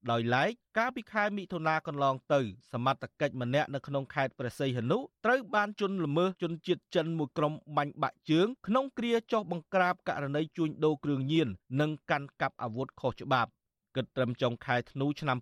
[0.09, 2.39] ដោយឡែកកាលពីខែមិថុនាកន្លងទៅ
[2.73, 11.47] សមត្ថកិច្ចម្នាក់នៅក្នុងខេត្តព្រះសីហនុត្រូវបានជន់ល្មើសជនជាតិចិនមួយក្រុមបាញ់បាក់ជើងក្នុងគ្រាចោះបង្ក្រាបករណីជួញដូរគ្រឿងញៀន
[11.81, 13.51] និងកាន់កាប់អាវុធខុសច្បាប់
[13.95, 15.37] គិតត្រឹមចុងខែធ្នូឆ្នាំ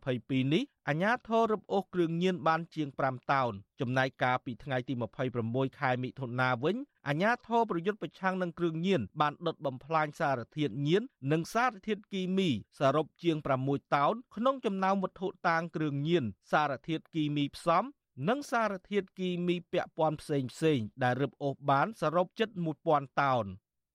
[0.00, 4.94] 2022នេះអាជ្ញាធររឹបអូសគ្រឿងញៀនបានជាង5តោនចំណែកកាលពីថ្ងៃទី
[5.36, 6.76] 26ខែមិថុនាវិញ
[7.08, 13.36] អាជ្ញាធរប្រយុទ្ធប្រឆាំងនឹងគ្រឿងញៀនបានដុតបំផ្លាញសារធាតុញៀននិងសារធាតុគីមីសរុបជាង
[13.66, 17.84] 6តោនក្នុងចំណោមវត្ថុតាងគ្រឿងញៀនសារធាតុគីមីផ្សំ
[18.28, 22.48] និងសារធាតុគីមីពាក់ព័ន្ធផ្សេងផ្សេងដែលរឹបអូសបានសរុបជិត
[22.84, 23.44] 1000តោន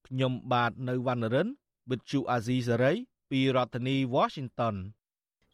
[0.07, 1.49] ខ្ញុំបាទនៅវណ្ណរិន
[1.89, 2.97] With Chu Azizi Saray
[3.31, 4.75] ពីរដ្ឋធានី Washington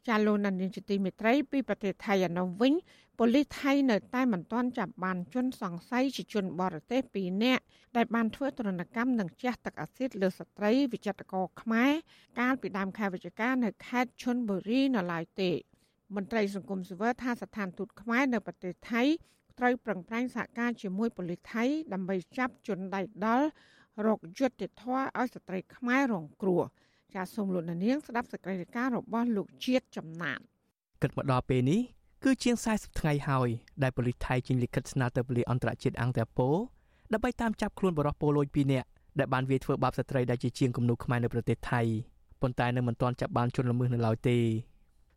[0.07, 2.73] ចាលោកណានីជាទីមេត្រីពីប្រទេសថៃឯនោះវិញ
[3.19, 7.63] ប៉ូលីសថៃនៅតែមិនទាន់ចាប់បានជនសង្ស័យជាជនបរទេស2នាក់
[7.97, 11.91] ដែលបានធ្វើទរណកម្មនឹងជះទឹកអាស៊ីតលើស្ត្រីវិចិត្រករខ្មែរ
[12.39, 15.51] កាលពីដើមខែវិច្ឆិកានៅខេត្តឈុនបុរីនៅឡើយទេ
[16.15, 19.03] មន្ត្រីសង្គមស៊ីវិលថាស្ថានទូតខ្មែរនៅប្រទេសថៃ
[19.59, 21.63] ត្រូវប្រឹងប្រែងសហការជាមួយប៉ូលីសថៃ
[21.93, 23.47] ដើម្បីចាប់ជនដៃដល់
[24.05, 26.63] រកយុត្តិធម៌ឲ្យស្ត្រីខ្មែររងគ្រោះ
[27.15, 30.39] ចាសសូមលោកនាងស្ដាប់សេចក្តីរាយការណ៍របស់លោកជាតិចំណាន
[31.01, 31.81] គិតមកដល់ពេលនេះ
[32.23, 33.49] គឺជាង40ថ្ងៃហើយ
[33.83, 36.49] ដែលប៉ូលីសថៃចេញលិខិតស្នើទៅប៉ូលីសអន្តរជាតិអង្គតាប៉ូ
[37.13, 38.87] ដើម្បីតាមចាប់ខ្លួនបរិសុទ្ធពលលួយ2នាក់
[39.19, 41.81] ដែលបានវាយធ្វើបាបស្ត្រីដែលជាជាងគំនូខ្មែរនៅប្រទេសថៃ
[42.41, 44.37] ប៉ុន្តែនៅមិនទាន់ចាប់បានជនល្មើសនៅឡើយទេ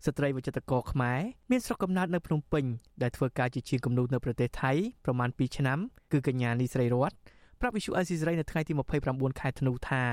[0.04, 1.18] ស្ត្រីវិចិត្រករខ្មែរ
[1.50, 2.64] មានស្រុកកំណើតនៅភ្នំពេញ
[3.02, 4.72] ដែលធ្វើការជាជាងគំនូនៅប្រទេសថៃ
[5.04, 5.78] ប្រមាណ2ឆ្នាំ
[6.12, 7.12] គឺកញ្ញានីស្រីរត
[7.60, 8.72] ប្រាប់វិសុអេស៊ីសរ៉ៃនៅថ្ងៃទី
[9.06, 10.04] 29ខែធ្នូថា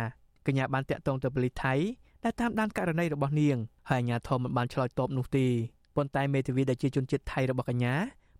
[0.47, 1.73] កញ្ញាបានតាក់ទងទៅប៉ូលីសថៃ
[2.23, 3.57] ដែលតាមដានករណីរបស់នាង
[3.89, 5.45] ហើយអាជ្ញាធរមិនបានឆ្លើយតបនោះទេ
[5.95, 7.93] ប៉ុន្តែមេធាវីដែលជាជនជាតិថៃរបស់កញ្ញា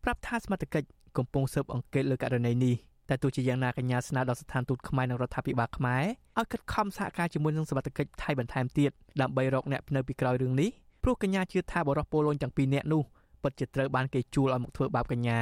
[0.04, 0.88] ប្រាប់ថាសមត្ថកិច្ច
[1.18, 2.76] កំពុងស៊ើបអង្កេតលើករណីនេះ
[3.10, 6.04] តែទោះជាយ៉ាងណាកញ្ញាស្នើដល់ស្ថានទូតខ្មែរនិងរដ្ឋាភិបាលខ្មែរ
[6.40, 8.92] ឲ្យខិតខំសហការជាមួយនឹងសមត្ថកិច្ចថៃបន្ថែមទៀត
[9.22, 10.70] ដើម្បីរកអ្នកនៅពីក្រោយរឿងនេះ
[11.04, 13.04] ព្រោះកញ្ញាជឿថាបរិសុទ្ធពលលុញទាំងពីរនាក់នោះ
[13.44, 15.42] ពិតជាត្រូវបានគេជួលឲ្យមកធ្វើបាបកញ្ញា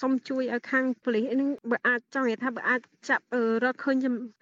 [0.00, 3.24] សូមជួយឲ្យខាងប៉ូលីសនឹងបើអាចចង់និយាយថាបើអាចចាប់
[3.64, 3.96] រកឃើញ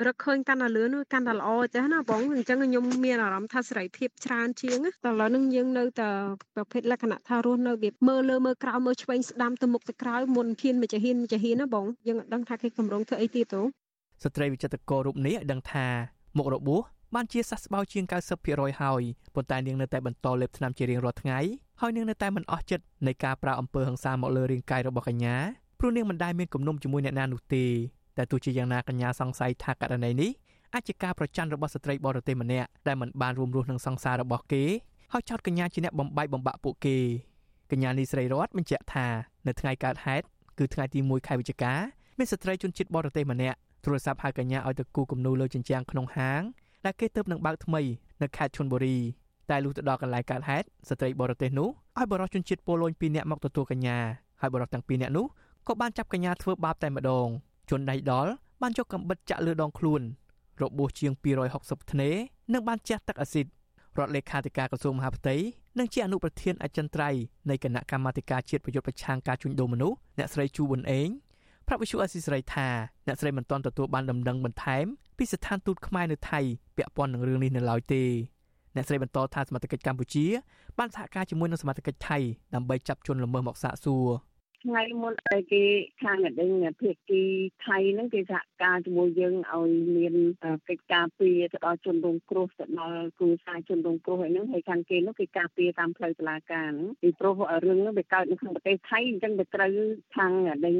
[0.06, 6.10] រកឃើញកាន់តែលឿននោះកាន់តែល្អចាស់ណាបងអញ្ចឹងខ្ញុំមានអារម្មណ៍ថាសេរីភាពច្រើនជាងតែឥឡូវនឹងយើងនៅតែ
[6.54, 13.60] ប្រភេទលក្ខណៈថារស់នៅវាមើលលើមើលក្រោមមើលឆ្វេងស្ដាំទៅមុខទៅក្រោយមុនហ៊ានមកចាហ៊ានមកចាហ៊ានណាបងយើងអត់ដឹងថាគេកម្រងធ្វើអីទៀតទៅ
[14.22, 15.86] ស្ត្រីវិចិត្រកររូបនេះឲ្យដឹងថា
[16.38, 16.80] មុខរបួស
[17.14, 18.04] បានជាសះស្បើយជាង
[18.42, 19.02] 90%ហើយ
[19.34, 21.38] ប៉ុន្តែនាងនៅតែបន្តលេបថ្នាំជារៀងរាល់ថ្ងៃ
[21.80, 25.36] ហើយនាងនៅតែមិនអស់ចិត្តនៃការប្រើអំពើហិង្សាមកលើរាងកាយរបស់កញ្ញា
[25.78, 27.64] ព្រោះនាងមិនដែលមានគំនុំជាមួយអ្នកណានោះទេ
[28.16, 30.30] តែទោះជាយ៉ាងណាកញ្ញាសង្ស័យថាករណីនេះ
[30.74, 34.64] អាចជាការប្រច័ណ្ឌរបស់ស្ត្រីបរទេសម្នាក់ដែលមិនបានរួមរស់នឹងសង្សាររបស់គេ
[35.12, 36.96] ហើយចោទកញ្ញាជាអ្នកបំបាយបំបាក់ពួកគេ
[37.70, 39.06] កញ្ញានីស្រីរតបញ្ជាក់ថា
[39.46, 40.24] នៅថ្ងៃកើតហេតុ
[40.58, 41.74] គឺថ្ងៃទី1ខែវិច្ឆិកា
[42.18, 46.42] មានស្ត្រីជនជាតិបរទេសម្នាក់ទូរស័ព្ទហៅកញ្ញាឲ្យទៅគូគំនូលើជញ្ជាំងក្នុងហាង
[46.84, 47.80] ដែលគេទើបនឹងបើកថ្មី
[48.22, 48.96] នៅខេត្តឈុនបុរី
[49.50, 51.68] តែលុះទៅដល់កន្លែងកើតហេតុស្ត្រីបរទេសនោះ
[51.98, 53.98] ឲ្យបរិសុទ្ធជនជាតិពលលួយ2នាក់មកទទួលកញ្ញា
[54.40, 55.26] ហើយបរិសុទ្ធទាំងពីរនាក់នោះ
[55.68, 57.28] ក៏បានចាប់កញ្ញាធ្វើបាបតែម្ដង
[57.70, 58.30] ជនដៃដល់
[58.62, 60.02] បានយកកំបិតចាក់លើដងខ្លួន
[60.62, 61.12] របួសជាង
[61.52, 62.10] 260ធ្នេ
[62.52, 63.46] និងបានជះទឹកអាស៊ីត
[63.98, 65.36] រដ្ឋលេខាធិការក្រសួងមហាផ្ទៃ
[65.78, 67.20] និងជាអនុប្រធានអចិន្ត្រៃយ៍
[67.50, 71.08] នៃគណៈកម្មាធិការជាតិប្រយុទ្ធប្រឆាំងការជួញដូរមនុស្សអ្នកស្រីជូប៊ុនអេង
[71.70, 72.68] ប្រាប់វិសុអេស៊ីស្រីថា
[73.06, 76.40] អ្នកស្រីមិនទាន់ទទួលបានដំណឹងបន្ថែមពីស្ថានទូតខ្មែរនៅថៃ
[76.76, 78.02] ពាក់ព័ន្ធនឹងរឿងនេះនៅឡើយទេ
[78.74, 80.26] អ្នកស្រីបន្តថាសមត្ថកិច្ចកម្ពុជា
[80.78, 82.18] បានសហការជាមួយនឹងសមត្ថកិច្ចថៃ
[82.54, 84.06] ដើម្បីចាប់ជនល្មើសមកសាកសួរ
[84.64, 85.64] ថ្ងៃមុនតែគេ
[86.02, 86.50] ខាងអដេញ
[86.80, 87.22] ភាគី
[87.66, 90.14] ថៃហ្នឹងគេសហការជាមួយយើងឲ្យមាន
[90.68, 96.70] កិច្ចការពារទៅដល់ជនរងគ្រោះទៅដល់គ្រួសារជនរងគ្រោះហ្នឹងហើយខាងគេនោះគេការពារតាមផ្លូវតុលាការ
[97.02, 97.34] ពីព្រោះ
[97.64, 99.72] រឿងហ្នឹងវាកើតនៅក្នុងប្រទេសថៃអញ្ចឹងវាត្រូវ
[100.16, 100.76] ខាងអដេញ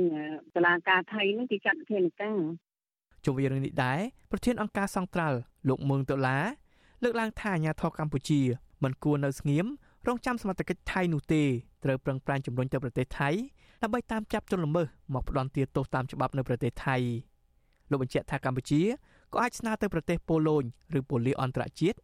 [0.56, 2.38] តុលាការថៃហ្នឹងគេចាត់វិធានការ
[3.24, 4.00] ជុំវិញរឿងនេះដែរ
[4.30, 6.44] ប្រធានអង្គការសង្ត្រាល់លោកមឿងដុល្លារ
[7.02, 8.40] លើកឡើងថាអាញាធរកម្ពុជា
[8.82, 9.66] មិនគួរនៅស្ងៀម
[10.06, 11.42] រងចាំសមត្ថកិច្ចថៃនោះទេ
[11.84, 13.30] ត្រូវប្រឹងប្រែងជំរុញទៅប្រទេសថៃ
[13.82, 16.96] ដើម្បីតាមចាប់ជនល្មើសមកផ្ដន់ទាទោសតាមច្បាប់នៅប្រទេសថៃ
[17.90, 18.80] លោកបញ្ជាក់ថាកម្ពុជា
[19.32, 20.64] ក៏អាចស្នើទៅប្រទេសប៉ូឡូញ
[20.98, 21.96] ឬប៉ូលីសអន្តរជាតិ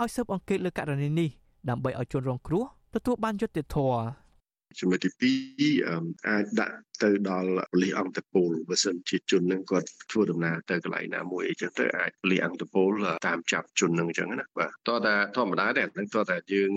[0.00, 1.28] ឲ្យស៊ើបអង្កេតលើករណីនេះ
[1.68, 2.64] ដើម្បីឲ្យជនរងគ្រោះ
[2.94, 3.98] ទទួលបានយុត្តិធម៌
[4.80, 5.32] ចំណុចទី
[5.78, 12.90] 2អាចដាក់ទៅដល់ប៉ូលីសអង្គតពលបើសិនជាជននឹងគាត់ធ្វើដំណើរទៅកន្លែងណាមួយអញ្ចឹងទៅអាចប៉ូលីសអង្គតពល
[13.28, 16.70] តាមចាប់ជននឹងអញ្ចឹងណាបាទតោះតែធម្មតាដែរនឹងតោះតែយើង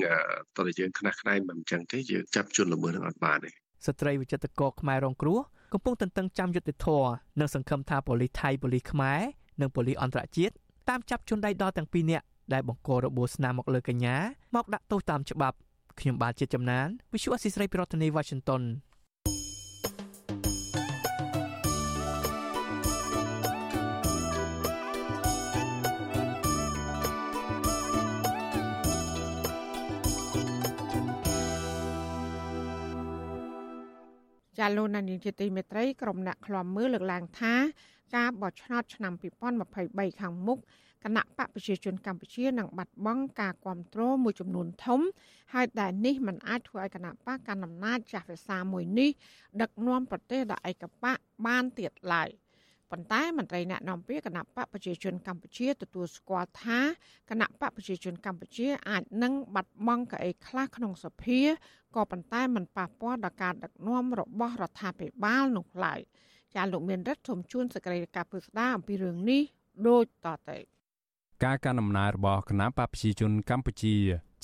[0.56, 5.40] តោះតែយើងខ្នះខ្នែងមិនអញ្ចឹងទេយើងចាប់ជនល្មើសនឹងអត់បានទេ ស្ត្រីវិចិត្រករខ្មែររងគ្រោះ
[5.74, 7.04] កំពុងតន្ទឹងចាំយុទ្ធធរ
[7.40, 9.20] និងសង្ឃឹមថាប៉ូលីសថៃប៉ូលីសខ្មែរ
[9.62, 10.54] និងប៉ូលីសអន្តរជាតិ
[10.90, 14.16] តាមចាប់ជនដៃដល់ទាំងពីរនាក់ដែលបង្ករបួសស្នាមមកលើកញ្ញា
[14.56, 15.58] មកដាក់ទោសតាមច្បាប់
[16.00, 18.62] ខ្ញុំបាទជាចំណាន Visual Assisray ពីរដ្ឋធានី Washington
[34.60, 37.54] ចាលោកនានីជាទីមេត្រីក្រុមអ្នកឃ្លាំមើលលើកឡើងថា
[38.16, 39.14] ការបោះឆ្នោតឆ្នាំ
[39.66, 40.60] 2023ខាងមុខ
[41.04, 45.02] គណៈបកប្រជាជនកម្ពុជានឹងបាត់បង់ការគ្រប់គ្រងមួយចំនួនធំ
[45.54, 49.10] ហើយដែលនេះมันអាចធ្វើឲ្យគណៈបកកាន់អំណាចចាស់វិសាមួយនេះ
[49.62, 52.30] ដឹកនាំប្រទេសដល់ឯកបកបានទៀតឡើយ
[52.92, 56.80] ប៉ុន្តែមន្ត្រីអ្នកនាំពាក្យគណៈបកប្រជាជនកម្ពុជាទទួលស្គាល់ថា
[57.30, 61.42] គណៈបកប្រជាជនកម្ពុជាអាចនឹងបាត់បង់កៅអីខ្លះក្នុងសភា
[61.96, 66.00] ក៏ប៉ុន្តែมันប៉ះពាល់ដល់ការដឹកនាំរបស់រដ្ឋាភិបាលនោះឡើយ
[66.56, 69.42] ចាលោកមានរិទ្ធសូមជួនសេចក្តីរាយការណ៍ពិស្ដារអំពីរឿងនេះ
[69.88, 70.58] ដូចតទៅ
[71.44, 73.96] ការកាន់អំណាចរបស់គណៈបព្វជិជនកម្ពុជា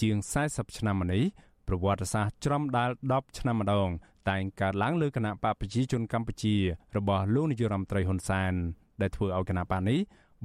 [0.01, 0.15] ជាង
[0.47, 1.23] 40ឆ្នាំមកនេះ
[1.67, 3.89] ប្រវត្តិសាស្ត្រច្រំដាល់10ឆ្នាំម្ដង
[4.29, 6.55] តែងកើតឡើងលើគណៈបកប្រជាជនកម្ពុជា
[6.97, 8.53] របស់លោកនាយរដ្ឋមន្ត្រីហ៊ុនសែន
[9.01, 9.99] ដែលធ្វើឲ្យគណៈបកនេះ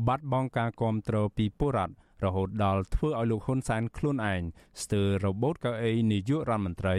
[0.06, 4.42] បាត់បង់ការគ្រប់គ្រងពីពលរដ្ឋរហូតដល់ធ្វើឲ្យលោកហ៊ុនសែនខ្លួនឯង
[4.82, 6.96] ស្ទើររបូតកៅអីនាយករដ្ឋមន្ត្រី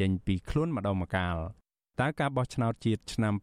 [0.00, 1.36] ចេញពីខ្លួនម្ដងម្កាល
[2.00, 3.34] តើការបោះឆ្នោតជាតិឆ្នាំ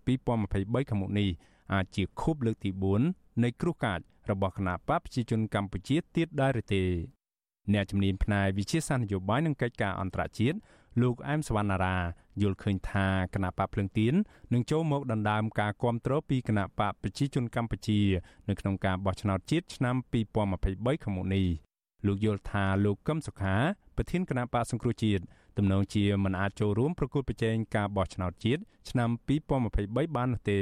[0.45, 1.29] 2023ខាងមុខនេះ
[1.73, 2.69] អាចជាខួបលើកទី
[3.07, 3.99] 4នៃគ្រោះកាច
[4.31, 6.83] របស់គណៈបកប្រជាជនកម្ពុជាទៀតដែរឬទេ
[7.73, 10.57] អ្នកជំនាញផ្នែកវិជាសាស្ត្រនយោបាយនិងកិច្ចការអន្តរជាតិ
[11.01, 11.97] លោកអែមសវណ្ណារា
[12.41, 14.13] យល់ឃើញថាគណៈបកភ្លឹងទៀន
[14.53, 17.99] នឹងចូលមកដណ្ដើមការគ្រប់គ្រងពីគណៈបកប្រជាជនកម្ពុជា
[18.49, 19.95] នៅក្នុងការបោះឆ្នោតជាតិឆ្នាំ
[20.45, 21.47] 2023ខាងមុខនេះ
[22.07, 23.55] លោកយល់ថាលោកកឹមសុខា
[23.95, 25.23] ប្រធានគណៈបកសង្គ្រោះជាតិ
[25.57, 29.09] ទំនងជាមិនអាចចូលរួមប្រគល់ប្រជែងការបោះឆ្នោតជាតិឆ្នាំ
[29.67, 30.61] 2023បាននោះទេ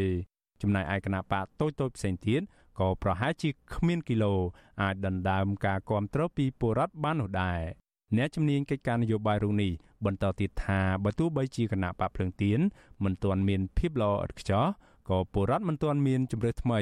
[0.62, 2.42] ចំណែកឯគណៈបកតូចៗផ្សេងទៀត
[2.80, 4.34] ក៏ប្រហែលជាគ្មានគីឡូ
[4.82, 7.62] អាចដណ្ដើមការគ្រប់គ្រងពីពលរដ្ឋបាននោះដែរ
[8.18, 9.72] អ្នកជំនាញកិច្ចការនយោបាយរូបនេះ
[10.06, 12.60] បន្តទៀតថាបើទោះបីជាគណៈបកភ្លើងទៀន
[13.04, 14.66] មិនទាន់មានភាពល្អឥតខ្ចោះ
[15.10, 16.80] ក៏ពលរដ្ឋមិនទាន់មានជំរឿថ្មី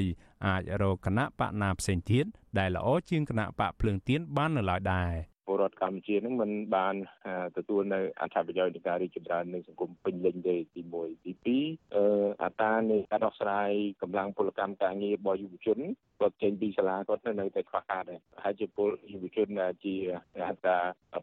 [0.47, 2.25] អាចរកគណៈបកណាផ្សេងទៀត
[2.59, 5.11] ដែលល្អជាងគណៈបកភ្លើងទៀនបាននៅឡើយដែរ
[5.47, 6.95] ពលរដ្ឋកម្ពុជានឹងមិនបាន
[7.57, 12.05] ទទួលនៅអត្ថប្រយោជន៍នៃការរីកចម្រើននៃសង្គមពេញលេញទេទី1ទី2អឺ
[12.43, 13.71] អត្រានៃការដោះស្រាយ
[14.01, 15.79] កម្លាំងពលកម្មការងាររបស់យុវជន
[16.21, 19.47] គាត់ចេញពីសាលាគាត់នៅតែខ្វះខាតដែរហើយជាពលយុវជន
[19.85, 19.95] ជា
[20.49, 20.75] ហៅថា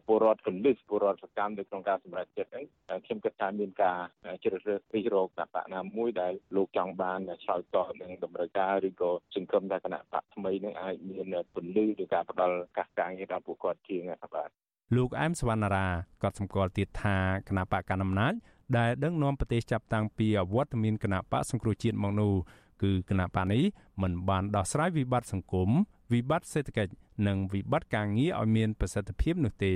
[0.05, 2.65] ពលរដ្ឋកលិសពលរដ្ឋសកម្មនៅក្នុងការសម្រេចចិត្តហ្នឹង
[3.05, 3.99] ខ្ញុំគិតថាមានការ
[4.43, 14.01] ជ្រើសរើសពីរោគគណៈបកណាមួយដែលលោកចង់បានឆ្លើយតបនឹងតម្រូវការឬក៏សង្ឃឹមថាគណៈបកថ្មីនឹងអាចមានពលិឬការផ្ដល់កាសការងារដល់ពួកគាត់ជាង
[14.35, 14.49] បាទ
[14.95, 15.87] លោកអែមសវណ្ណារា
[16.23, 18.33] ក៏សម្គាល់ទៀតថាគណៈបកកណ្ដាលអំណាច
[18.77, 22.33] ដែលដឹកនាំប្រទេសចាប់តាំងពីអវត្តមានគណៈបកសង្គ្រោះជាតិមកនោះ
[22.81, 23.63] គឺគណៈបកនេះ
[24.01, 25.69] មិនបានដោះស្រាយវិបត្តិសង្គម
[26.11, 26.93] វិបត្តិសេដ្ឋកិច្ច
[27.27, 29.75] និងវិបត្តិការងារឲ្យមានប្រសិទ្ធភាពនោះទេ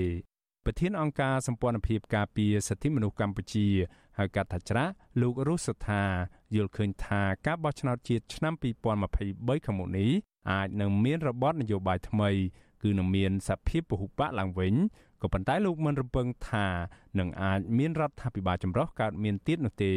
[0.65, 3.67] ប្រធានអង្គការសម្ព័ន្ធភាពការពារសិទ្ធិមនុស្សកម្ពុជា
[4.17, 6.03] ហៅកាត់ថាច្រាស់លោករស់សុថា
[6.55, 10.11] យល់ឃើញថាការបោះឆ្នោតជាតិឆ្នាំ2023ខាងមុខនេះ
[10.51, 12.29] អាចនឹងមានរបបនយោបាយថ្មី
[12.83, 14.73] គឺនឹងមានសភាពពហុបកឡើងវិញ
[15.21, 16.67] ក៏ប៉ុន្តែលោកមិនរំពឹងថា
[17.19, 19.93] នឹងអាចមានរដ្ឋាភិបាលចម្រុះកើតមានទៀតនោះទេ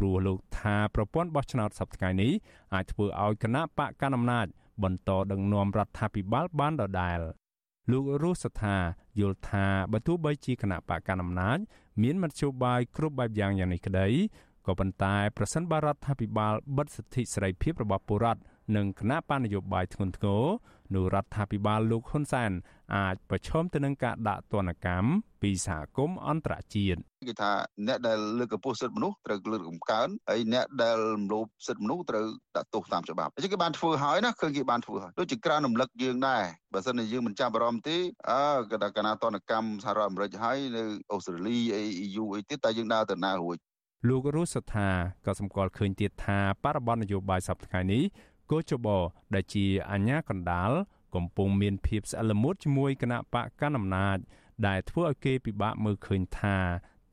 [0.00, 2.32] ព្រោះលោកថាប្រព័ន្ធបោះឆ្នោតសប្តាហ៍នេះ
[2.74, 4.46] អាចធ្វើឲ្យគណៈបកកណ្ដាលអំណាច
[4.82, 7.20] បន្តដឹកនាំរដ្ឋាភិបាលបានដដែល
[7.90, 8.76] លោករស់សថា
[9.20, 11.58] យល់ថាបើទោះបីជាគណៈបកកណ្ដាលអំណាច
[12.02, 14.08] មានមធ្យោបាយគ្រប់បែបយ៉ាងយ៉ាងនេះក្តី
[14.66, 18.40] ក៏ប៉ុន្តែប្រសិនបើរដ្ឋាភិបាលបិទសិទ្ធិសេរីភាពរបស់ពលរដ្ឋ
[18.76, 20.44] និងគណៈបញ្ញយោបាយធ្ងន់ធ្ងរ
[20.94, 22.50] នោះរដ្ឋាភិបាលលោកហ៊ុនសែន
[22.96, 25.08] អាចប្រឈមទៅនឹងការដាក់ទណ្ឌកម្ម
[25.42, 27.52] ពីសហគមន៍អន្តរជាតិគេថា
[27.86, 32.24] អ្នកដែលលើកកម្ពស់សិទ្ធិមនុស្សត្រូវលើកកំកើនហើយអ្នកដែលរំលោភសិទ្ធិមនុស្សត្រូវ
[32.56, 37.96] ដាក់ទោសតាមច្បាប់អញ្ចឹងគេបានធ្វើហើយណាឃើញគេបានធ្វើហើយដូចជាក្រានរំលឹកយើងដែរបើសិនជាយើងមិនចាប់អារម្មណ៍ទេ
[38.30, 40.82] អើគេថាកណាតនកម្មសហរដ្ឋអាមេរិកហើយនៅ
[41.12, 43.56] អូស្ត្រាលីអី EU អីទៀតតែយើងដើរទៅណារួច
[44.08, 44.88] លោករស់សថា
[45.26, 48.02] ក៏សម្គាល់ឃើញទៀតថាបរិបទនយោបាយសប្តាហ៍នេះ
[48.50, 48.86] កោជប
[49.34, 50.72] ដែលជាអាញាកណ្ដាល
[51.14, 54.18] កំពុងមានភាពស្អិតល្មួតជាមួយគណៈបកកណ្ដាលអំណាច
[54.66, 56.58] ដែលធ្វើឲ្យគេពិបាកមើលឃើញថា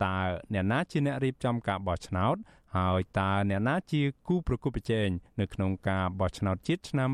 [0.06, 0.20] តើ
[0.54, 2.36] អ្នកណាជាអ្នករៀបចំការបោះឆ្នោត
[2.76, 7.10] ហើយតើអ្នកណាជាគូប្រកួតប្រជែងនៅក្នុងការបោះឆ្នោតជាតិឆ្នាំ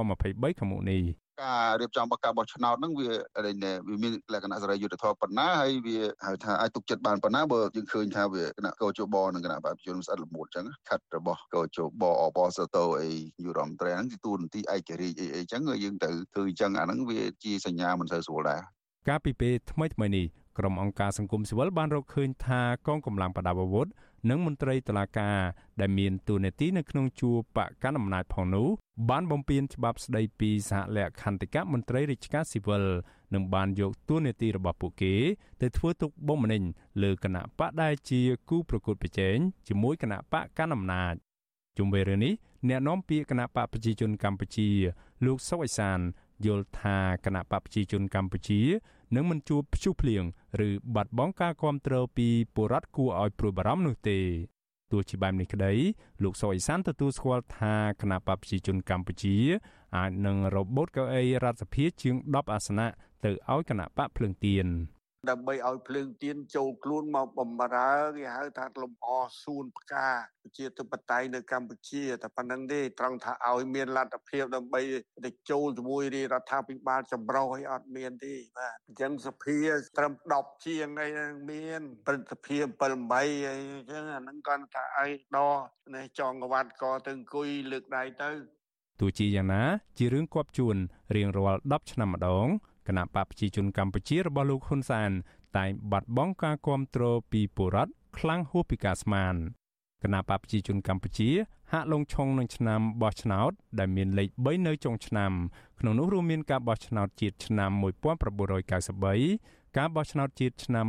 [0.00, 1.02] 2023ខាងមុខនេះ
[1.42, 3.08] ការរៀបចំការបោះឆ្នោតហ្នឹងវា
[3.88, 13.10] វាមានលក្ខណៈសេរីយុត្តិធម៌ប៉ុណ្ណាហើយវាហៅថាអាចទុកចិត្តបានប៉ុណ្ណាបើយើងឃើញថាវាគណៈកោជបនិងគណៈបព្វជិជនស្អិតល្មួតអញ្ចឹងខិតរបស់កោជបអបសតោអី
[13.44, 18.60] យុរមត្រែហ្នឹងគឺទូនទីឯករាជ្យអីអីអញ្ចឹងយើងទៅធ្វើអញ្ចឹងអាហ្នឹងវាជាសញ្ញាមិនសូវស្រួលដែរ
[19.08, 20.26] កាលពីពេលថ្មីថ្មីនេះ
[20.58, 23.86] ក្រុមអង្គការសង្គមស៊ីវិលបានរកឃើញថាកងកម្លាំងប្រដាប់អាវុធ
[24.28, 25.38] និងមន្ត្រីតុលាការ
[25.80, 28.68] ដែលមានតួនាទីនៅក្នុងជួរបកកណ្ដាលអំណាចផងនោះ
[29.10, 32.84] បានបំពេញច្បាប់ស្ដីពីសហលក្ខន្តិកៈមន្ត្រីរាជការស៊ីវិល
[33.34, 35.14] និងបានយកតួនាទីរបស់ពួកគេ
[35.60, 36.62] ទៅធ្វើទុកបុកម្នេញ
[37.02, 39.36] លើគណៈបកដែលជាគូប្រកួតប្រជែង
[39.68, 41.14] ជាមួយគណៈបកកណ្ដាលអំណាច
[41.78, 42.34] ជុំវិញរឿងនេះ
[42.68, 44.68] អ្នកនាំពាក្យគណៈបកប្រជាជនកម្ពុជា
[45.24, 45.98] លោកសុកអេសាន
[46.46, 48.60] យល់ថាគណៈបកប្រជាជនកម្ពុជា
[49.14, 50.24] នឹងមិនជួបព្យុះភ្លៀង
[50.66, 54.18] ឬបាត់បង់ការគ្រប់គ្រងពីបុរដ្ឋគួរឲ្យព្រួយបារម្ភនោះទេ
[54.92, 55.72] ទោះជាបែបនេះក្តី
[56.22, 59.36] លោកសុអេសានទទួលស្គាល់ថាគណៈបព្វជិជនកម្ពុជា
[59.96, 62.88] អាចនឹងរបូតកៅអីរដ្ឋសភាជាង10អាសនៈ
[63.24, 64.66] ទៅឲ្យគណៈបកភ្លើងទៀន
[65.30, 69.08] ដើម្បីឲ្យភ្លើងទៀនចូលខ្លួនមកបំរើគេហៅថាលំអ
[69.42, 70.08] សួនផ្កា
[70.42, 74.80] ប្រជាធិបតេយ្យនៅកម្ពុជាតែប៉ុណ្្នឹងទេត្រង់ថាឲ្យមានលទ្ធភាពដើម្បី
[75.24, 79.58] ទៅចូលជាមួយរាជរដ្ឋាភិបាលចម្រុះឲ្យអត់មានទេបាទអញ្ចឹងសភា
[79.98, 81.08] ត្រឹម10ជាងអី
[81.50, 85.38] មានព្រឹទ្ធសភា7 8អីអញ្ចឹងអាហ្នឹងគាត់ថាឲ្យដ
[85.94, 88.30] នេះចងកវ៉ាត់ក៏ទៅអង្គុយលើកដៃទៅ
[89.00, 89.62] ទោះជាយ៉ាងណា
[89.98, 90.76] ជារឿងគប់ជួន
[91.16, 92.46] រៀងរាល់10ឆ្នាំម្ដង
[92.88, 95.10] គគណៈបកប្រជាជនកម្ពុជារបស់លោកហ៊ុនសែន
[95.56, 99.34] តែងបាត់បង់ការគ្រប់គ្រងពីពលរដ្ឋខ្លាំងហួសពីការស្មាន
[100.02, 101.30] គណៈបកប្រជាជនកម្ពុជា
[101.72, 105.32] ហាក់លងឆុងនឹងឆ្នាំបោះឆ្នោត ដែលមានលេខ3នៅចុងឆ្នាំ
[105.80, 107.70] ក្នុងនោះរួមមានការបោះឆ្នោតជាតិឆ្នាំ
[108.74, 110.86] 1993ការបោះឆ្នោតជាតិឆ្នាំ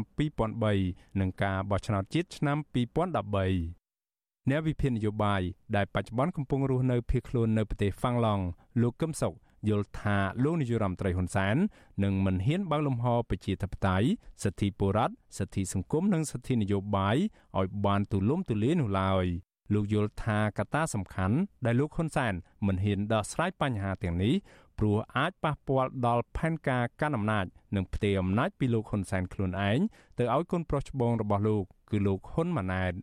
[0.58, 5.41] 2003និងការបោះឆ្នោតជាតិឆ្នាំ2013អ្នកវិភាគនយោបាយ
[5.76, 8.43] ដែលបច្ចុប្បន្នកំពុងរស់នៅភៀសខ្លួននៅប្រទេសហ្វាំងឡង់
[8.82, 9.34] លោកកឹមសុខ
[9.68, 11.55] យល់ថាលោកនាយរដ្ឋមន្ត្រីហ៊ុនសែន
[12.03, 14.07] នឹងមិនហ៊ានបើកលំហប្រជាធិបតេយ្យ
[14.43, 17.18] សិទ្ធិបុរដ្ឋសិទ្ធិសង្គមនិងសិទ្ធិនយោបាយ
[17.60, 19.26] ឲ្យបានទូលំទូលាយនោះឡើយ
[19.74, 22.34] លោកយល់ថាកត្តាសំខាន់ដែលលោកហ៊ុនសែន
[22.68, 24.34] មិនហ៊ានដោះស្រាយបញ្ហាទាំងនេះ
[24.78, 27.45] ព្រោះអាចប៉ះពាល់ដល់ផែនការកាន់អំណាច
[27.76, 29.80] និងផ្ទេរអំណាចពីលោកហ៊ុនសែនខ្លួនឯង
[30.18, 32.93] ទៅឲ្យកូនប្រុសច្បងរបស់លោកគឺលោកហ៊ុនម៉ាណែត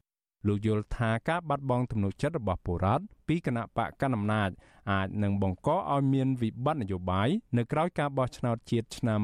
[0.47, 4.51] លោកយល់ថាការបាត់បង់ទំនុកចិត្តរបស់ពលរដ្ឋពីគណៈបកកណ្ដាលអំណាច
[4.91, 9.21] អាចនឹងបង្កឲ្យមានវិបត្តិនយោបាយនៅក្រៅការបោះឆ្នោតជាតិឆ្នាំ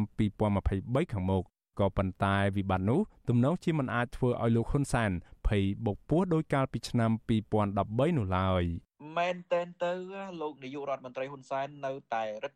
[0.54, 1.44] 2023ខាងមុខ
[1.80, 5.10] ក៏ប៉ុន្តែវិបត្តិនោះទំនងជាមិនអាចធ្វើឲ្យលោកហ៊ុនសែន
[5.46, 7.10] ភ័យបុកពោះដោយកាលពីឆ្នាំ
[7.60, 8.64] 2013នោះឡើយ
[9.18, 9.92] មែនតែនទៅ
[10.40, 12.52] លោកនាយករដ្ឋមន្ត្រីហ៊ុនសែននៅតែរឹត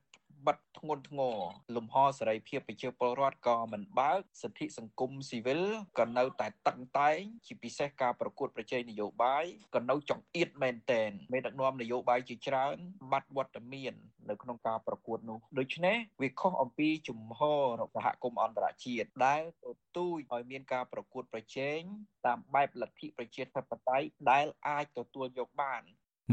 [0.46, 1.36] បិទធ្ងន់ធ្ងរ
[1.76, 5.62] លំហសេរីភាពប្រជាពលរដ្ឋក៏មិនបើកសិទ្ធិសង្គមស៊ីវិល
[5.98, 12.76] ក៏នៅតែតឹងតែងជាពិសេសការប្រកួតប្រជែងនយោបាយក៏នៅចង្អៀតមែនតែនមេដឹកនាំនយោបាយជាច្រើន
[13.12, 13.94] បាត់វត្តមាន
[14.30, 17.40] នៅក្នុងការប្រកួតនោះដូច្នេះវាខុសអំពីជំហ
[17.78, 19.66] រសហគមន៍អន្តរជាតិដែលទ
[19.96, 21.80] ទូចឲ្យមានការប្រកួតប្រជែង
[22.26, 25.82] តាមបែបលទ្ធិប្រជាធិបតេយ្យដែលអាចទទួលយកបាន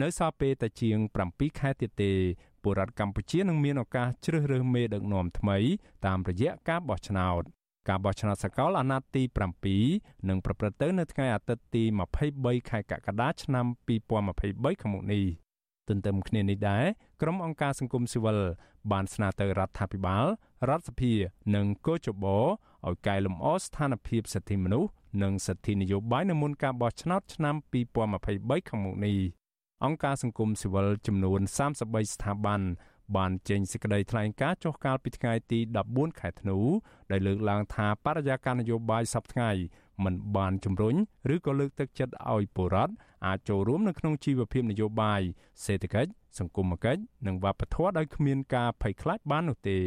[0.01, 0.97] នៅសល់ពេលតែជាង
[1.29, 2.13] 7ខែទៀតទេ
[2.63, 5.57] ពលរដ្ឋកម្ពុជានឹងមានឱកាសជ្រើសរើសមេដឹកនាំថ្មី
[6.05, 7.43] តាមរយៈការបោះឆ្នោត
[7.89, 9.23] ការបោះឆ្នោតសកលអាណត្តិទី
[9.75, 11.83] 7នឹងប្រព្រឹត្តទៅនៅថ្ងៃអាទិត្យទី
[12.27, 13.65] 23ខែកក្កដាឆ្នាំ
[14.21, 15.23] 2023ខាងមុខនេះ
[15.89, 16.85] ទន្ទឹមគ្នានេះដែរ
[17.21, 18.39] ក្រុមអង្គការសង្គមស៊ីវិល
[18.91, 20.25] បានស្នើទៅរដ្ឋាភិបាល
[20.69, 21.13] រដ្ឋសភា
[21.55, 24.89] និងកោជបឲ្យកែលម្អស្ថានភាពសិទ្ធិមនុស្ស
[25.23, 27.55] និងសិទ្ធិនយោបាយនៅមុនការបោះឆ្នោតឆ្នាំ
[28.11, 29.17] 2023ខាងមុខនេះ
[29.85, 32.61] អង្គការសង្គមស៊ីវិលចំនួន33ស្ថាប័ន
[33.15, 35.59] បានចេញសេចក្តីថ្លែងការណ៍ចុះកាលពីថ្ងៃទី
[35.89, 36.57] 14ខែធ្នូ
[37.11, 39.49] ដែលលើកឡើងថាបរិយាកាសនយោបាយសពថ្ងៃ
[40.03, 40.95] មិនបានជំរុញ
[41.33, 42.93] ឬក៏លើកទឹកចិត្តឲ្យពលរដ្ឋ
[43.25, 45.21] អាចចូលរួមនៅក្នុងជីវភាពនយោបាយ
[45.65, 49.79] សេដ្ឋកិច្ចសង្គមគិច្ចនិងវប្បធម៌ដោយគ្មានការភ័យខ្លាចបាននោះទេ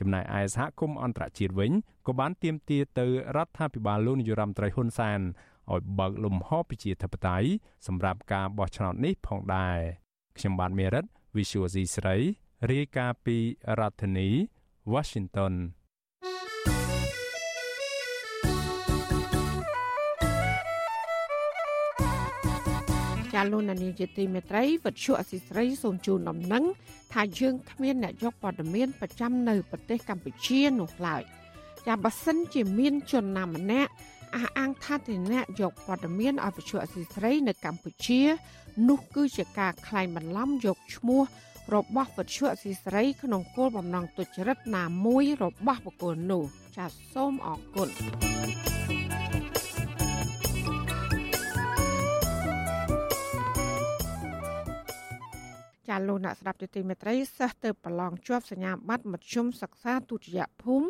[0.00, 1.72] ចំណែកឯសហគមន៍អន្តរជាតិវិញ
[2.06, 5.20] ក៏បានទាមទារទៅរដ្ឋាភិបាលលោកនាយរដ្ឋមន្ត្រីហ៊ុនសែន
[5.74, 7.48] ឲ្យបើកលំហប្រជាធិបតេយ្យ
[7.86, 9.78] សម្រាប់ការបោះឆ្នោតនេះផងដែរ
[10.38, 11.04] ខ្ញុំបាទមេរិត
[11.36, 12.16] Visual C ស្រី
[12.70, 13.36] រាយការណ៍ពី
[13.78, 14.28] រដ្ឋធានី
[14.92, 15.54] Washington
[23.40, 26.64] ាលោកនានីជាទីមេត្រីវិទ្យុអសិស្រ័យសូមជូនដំណឹង
[27.12, 31.22] ថាយើងគ្មានអ្នកយកព័ត៌មានប្រចាំនៅប្រទេសកម្ពុជានោះឡើយ
[31.86, 33.92] ចាបើសិនជាមានជនណាម្នាក់
[34.36, 38.20] អះអាងថាទីអ្នកយកព័ត៌មានឲ្យវិទ្យុអសិស្រ័យនៅកម្ពុជា
[38.88, 41.22] នោះគឺជាការក្លែងបន្លំយកឈ្មោះ
[41.74, 46.44] របស់វិទ្យុអសីស្រីក្នុងគោលបំណងទុច្ចរិតណាមួយរបស់បុគ្គលនោះ
[46.76, 47.88] ចាសសូមអរគុណ
[55.88, 60.88] ចាលោកអ្នកស្ដាប់ទីមេត្រីសិស្សទៅប្រឡងជាប់សញ្ញាបត្រមធ្យមសិក្សាទុតិយភូមិ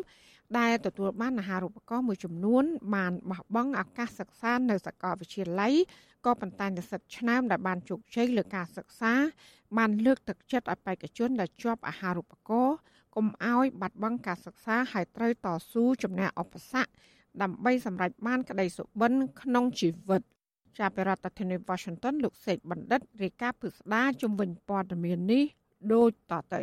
[0.57, 2.63] ដែលទទួលបានអាហារូបករណ៍មួយចំនួន
[2.95, 5.73] បានបោះបង់ឱកាសសិក្សានៅសាកលវិទ្យាល័យ
[6.25, 9.13] ក៏ប៉ុន្តែនិស្សិតឆ្នើមដែលបានជោគជ័យលើការសិក្សា
[9.77, 12.77] បានលើកទឹកចិត្តឲ្យបេក្ខជនដែលជាប់អាហារូបករណ៍
[13.15, 16.91] កុំឲ្យបាត់បង់ការសិក្សាហើយត្រូវតស៊ូជំនះឧបសគ្គ
[17.41, 20.21] ដើម្បីសម្រេចបានក្តីសុបិនក្នុងជីវិត
[20.79, 25.43] ចាប់ពីរដ្ឋធានី Washington លោកសេកបណ្ឌិតរាយការណ៍ពិស្ដារជំវិញព័ត៌មាននេះ
[25.93, 26.61] ដូចតទៅ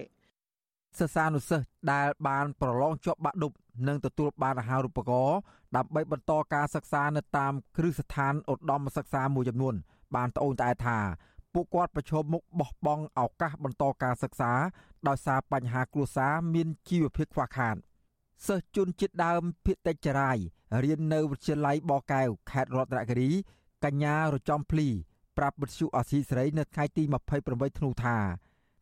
[0.99, 3.53] សិស្សានុសិស្សដែលបានប្រឡងជាប់បាក់ឌុប
[3.87, 5.39] និងទទួលបានអាហារូបករណ៍
[5.77, 9.74] ដើម្បីបន្តការសិក្សានៅតាមគ្រឹះស្ថានឧត្តមសិក្សាមួយចំនួន
[10.14, 10.99] បានត្អូញត្អែថា
[11.53, 14.53] ពួកគាត់ប្រឈមមុខបោះបង់ឱកាសបន្តការសិក្សា
[15.09, 17.77] ដោយសារបញ្ហាគ្រួសារមានជីវភាពខ្វះខាត
[18.47, 20.39] សិស្សជនជាតិដើមភាគតិចចរាយ
[20.85, 23.31] រៀននៅវិទ្យាល័យបកែវខេត្តរតនគិរី
[23.85, 24.89] កញ្ញារចំភ្លី
[25.37, 27.03] ប្រាប់វិទ្យុអាស៊ីសេរីនៅថ្ងៃទី
[27.41, 28.16] 28ធ្នូថា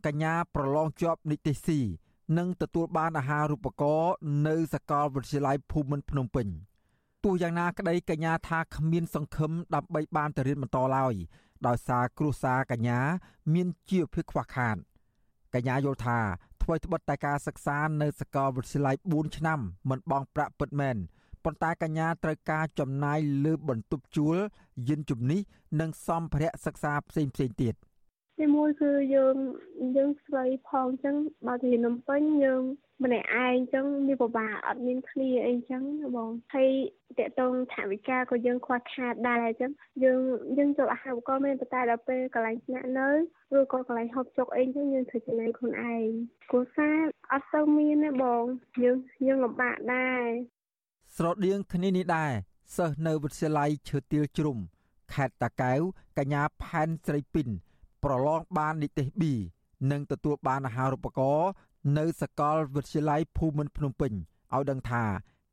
[0.07, 1.81] កញ្ញាប្រឡងជាប់និតិស៊ី
[2.39, 4.15] និងទទួលបានអាហារូបករណ៍
[4.47, 6.47] នៅសាកលវិទ្យាល័យភូមិន្ទភ្នំពេញ
[7.25, 11.15] ទោះយ៉ាងណាក្តីកញ្ញាថាគ្មានសង្ឃឹមដើម្បីបានទៅរៀនបន្តឡើយ
[11.67, 13.01] ដោយសារគ្រួសារកញ្ញា
[13.55, 14.77] មានជីវភាពខ្វះខាត
[15.55, 16.19] កញ្ញាយល់ថា
[16.63, 19.61] ថ្មីត្បិតតែការសិក្សានៅសាកលវិទ្យាល័យ4ឆ្នាំ
[19.91, 20.97] មិនបង់ប្រាក់ពិតមែន
[21.45, 24.37] ប៉ុន្តែកញ្ញាត្រូវការចំណាយលើបន្ទប់ជួល
[24.89, 25.41] យានជំនិះ
[25.81, 27.75] និងសម្ភារៈសិក្សាផ្សេងៗទៀត
[28.39, 29.37] ទីមួយគឺយើង
[29.97, 31.17] យើងស្រីផងអញ្ចឹង
[31.47, 32.63] បើទៅនំពេញយើង
[33.05, 35.83] ម្នាក់ឯងចឹងមានពិបាកអត់មានគ្នាអីចឹង
[36.17, 36.71] បងហើយ
[37.19, 39.71] តកតងថាវិការក៏យើងខ្វះខាតដែរអញ្ចឹង
[40.05, 40.21] យើង
[40.59, 43.09] យើងចូលអាហារូបករណ៍មានប៉ុន្តែដល់ពេលកន្លែងស្នាក់នៅ
[43.57, 46.09] ឬក៏កន្លែងហូបចុកអីចឹងយើងធ្វើចំណេញខ្លួនឯង
[46.51, 46.99] គ្រួសារ
[47.33, 48.45] អត់ទៅមានទេបង
[48.83, 50.27] យើងយើងលំបាកដែរ
[51.17, 52.33] ស្រដៀងគ្នានេះដែរ
[52.77, 54.59] សិស្សនៅវិទ្យាល័យឈើទាលជ្រុំ
[55.15, 55.81] ខេត្តតាកែវ
[56.19, 57.49] កញ្ញាផែនស្រីពីន
[58.05, 59.23] ប្រឡងបាននិទេស B
[59.91, 61.51] និងទទួលបានអាហារូបករណ៍
[61.99, 64.13] នៅសាកលវិទ្យាល័យភូមិន្ទភ្នំពេញ
[64.55, 65.05] ឲ្យដឹងថា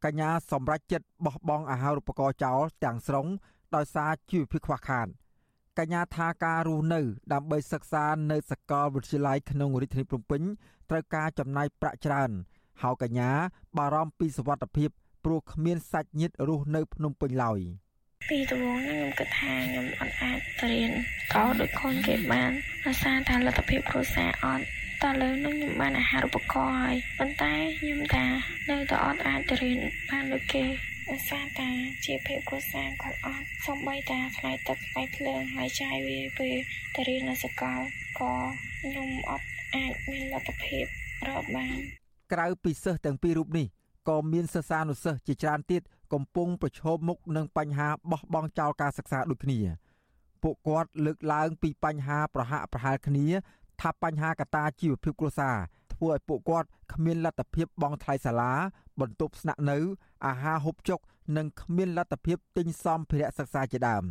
[0.06, 3.28] កញ្ញាសម្រេចចិត្តបោះបង់អាហារូបករណ៍ចោលទាំងស្រុង
[3.76, 5.08] ដោយសារជីវភាពខ្វះខាត
[5.80, 7.02] កញ្ញាថាការរស់នៅ
[7.34, 10.41] ដើម្បីសិក្សានៅសាកលវិទ្យាល័យក្នុងរាជធានីភ្នំពេញ
[10.89, 12.32] ត្រូវការចំណាយប្រាក់ច្រើន
[12.82, 13.32] ហើយកញ្ញា
[13.78, 14.89] បារម្ភពីសុវត្ថិភាព
[15.24, 17.60] ព្រោះគ្មានសាច់ញាតិរស់នៅភ្នំពេញឡើយ
[18.30, 20.91] ពីដំបូងហ្នឹងខ្ញុំគិតថាខ្ញុំអត់អាចទៅរៀន
[21.34, 22.51] តដូចកូនគេបាន
[22.86, 24.65] ដោយសារតែលទ្ធភាពគ្រួសារអត់
[25.03, 28.26] តើលើនឹងខ្ញុំបានអាហារូបករណ៍ហើយប៉ុន្តែខ្ញុំថា
[28.69, 30.63] នៅតែអត់អាចទៅរៀនបានដូចគេ
[31.11, 31.69] ឧស្សាហ៍តា
[32.05, 36.55] ជាភាពគ្រួសារគាត់អត់សំបីតាថ្លៃទឹកថ្លៃភ្លើងហើយចាយវាពេល
[36.95, 37.80] ទៅរៀននៅសាកល
[38.19, 38.34] ក៏
[38.82, 40.86] ខ្ញុំអត់អាចមានលទ្ធភាព
[41.28, 41.78] រកបាន
[42.34, 43.67] ក្រៅពីសិស្សទាំងពីររូបនេះ
[44.10, 45.82] ក៏មានសិស្សានុសិស្សជាច្រើនទៀត
[46.14, 49.60] កំពុងប្រឈមមុខនឹងបញ្ហាបោះបង់ចោលការសិក្សាដូចគ្នា
[50.43, 53.26] ពួកគាត់លើកឡើងពីបញ្ហាប្រហាក់ប្រហែលគ្នា
[53.82, 55.58] ថាបញ្ហាកត្តាជីវភាពគ្រួសារ
[55.93, 58.54] ធ្វើឲ្យពួកគាត់គ្មានលទ្ធភាពបង់ថ្លៃសាលា
[58.99, 59.78] បន្ទប់ស្នាក់នៅ
[60.26, 60.99] អាហារហូបចុក
[61.38, 64.04] និងគ្មានលទ្ធភាពទិញសម្ភារៈសិក្សាជាដើម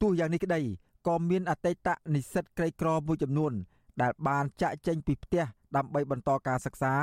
[0.00, 0.60] ទោះយ៉ាងនេះក្តី
[1.06, 3.52] ក៏មានអតីតនិស្សិតក្រីក្រមួយចំនួន
[4.02, 5.44] ដែលបានចាក់ចេញពីផ្ទះ
[5.76, 6.94] ដើម្បីបន្តការសិក្សា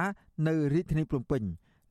[0.48, 1.44] នៅរាជធានីភ្នំពេញ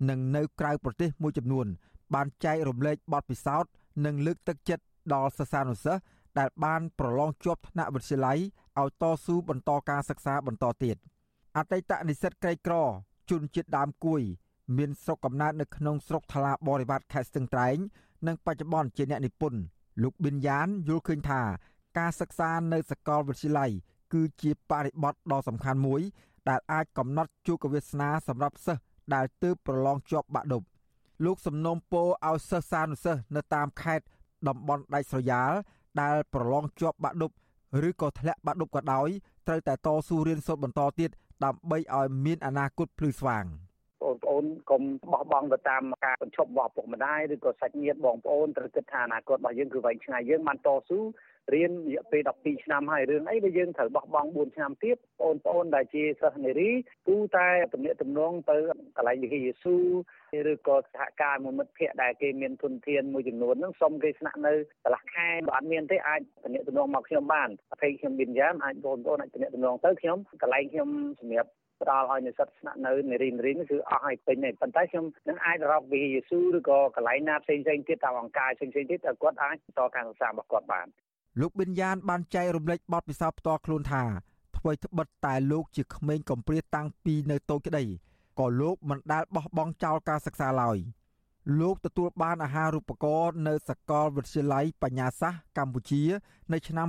[0.09, 1.67] និងនៅក្រៅប្រទេសមួយចំនួន
[2.15, 3.71] បានចែករំលែកបទពិសោធន៍
[4.05, 4.85] និងលើកទឹកចិត្ត
[5.15, 6.03] ដល់សិស្សានុសិស្ស
[6.39, 8.39] ដែលបានប្រឡងជាប់ថ្នាក់វិទ្យាល័យ
[8.81, 10.97] ឲ្យតស៊ូបន្តការសិក្សាបន្តទៀត
[11.57, 12.75] អតីតនិស្សិតក្រីក្រ
[13.31, 14.23] ជនជាតិដើមគួយ
[14.77, 17.77] មានស្រុកកំណើតនៅក្នុងស្រុកថ្លាបរិវត្តខេត្តស្ទឹងត្រែង
[18.27, 19.61] និងបច្ចុប្បន្នជាអ្នកនិពន្ធ
[20.03, 21.43] លោកប៊ិនយ៉ានយល់ឃើញថា
[21.99, 23.71] ការសិក្សានៅសាកលវិទ្យាល័យ
[24.13, 26.03] គឺជាបរិបទដ៏សំខាន់មួយ
[26.49, 28.83] ដែលអាចកំណត់ជោគវាសនាសម្រាប់សិស្ស
[29.15, 30.63] ដែលទើបប្រឡងជាប់បាក់ឌុប
[31.25, 34.05] លោកសំណូមពរឲ្យសិស្សានុសិស្សនៅតាមខេត្ត
[34.49, 35.53] តំបន់ដាច់ស្រយាល
[36.01, 37.31] ដែលប្រឡងជាប់បាក់ឌុប
[37.89, 39.09] ឬក៏ធ្លាក់បាក់ឌុបក៏ដោយ
[39.47, 41.11] ត្រូវតែតស៊ូរៀនសូត្របន្តទៀត
[41.45, 43.45] ដើម្បីឲ្យមានអនាគតភ្លឺស្វាង
[44.03, 44.83] បងប្អូនកុំ
[45.13, 50.99] បោះបង់ទៅតាមការបញ្ឈប់របស់ឪពុកម្ដាយឬក៏សាច់ញាតិបងប្អូនត្រូវគិតថាអនាគតរបស់យើងគឺវែងឆ្ងាយយើងបានតស៊ូ
[51.53, 56.71] រៀនរយៈពេល12ឆ្នាំហើយរឿងអីដែលយើងត្រូវបោះបង់4ឆ្នាំទៀតបងប្អូនដែលជាសិស្សនារី
[57.09, 58.57] គូតែទំនាក់ទំនងទៅ
[58.97, 59.77] កន្លែងវិហារយេស៊ូ
[60.51, 70.89] ឬក៏សហការមួយមិត្តភ័ក្តិដែលគេមានទុនធានមួយចំនួនហ្នឹងសុំគេស្នាក់នៅកន្លះខែបើអត់មានទេអាចទំនាក់ទំនងមកខ្ញុំបានអភ័យខ្ញុំមានយ៉ាងអាចបងប្អូនអាចទំនាក់ទំនងទៅខ្ញុំកន្លែងខ្ញុំ
[71.21, 71.51] សម្រាប់
[71.83, 80.87] ផ្ដល់ឲ្យនិស្សិតស្នាក់នៅនារីនារីនេះគឺអស់ឲ្យពេញទេប៉ុន្តែខ្ញុំនឹងអាចរកវិហារយេស៊ូឬក៏កន្លែងណាផ្សេងៗទៀតតាមអង្គការផ្សេងៗទៀតឲ្យគាត់អាចបន្តការសិក្សារបស់គាត់បាន
[81.41, 84.05] លោកប៊ិនយ៉ានបានចែករំលែកបទពិសោធន៍ផ្ទាល់ខ្លួនថា
[84.57, 87.85] អ្វីត្បិតតែលោកជាក្មេងកំព្រាតាំងពីនៅតូចក្តី
[88.39, 90.79] ក៏លោកមិនដែលបោះបង់ចោលការសិក្សាឡើយ
[91.61, 96.03] លោកទទួលបានអាហារូបករណ៍នៅសាកលវិទ្យាល័យបញ្ញាសាស្ត្រកម្ពុជា
[96.53, 96.89] នៅឆ្នាំ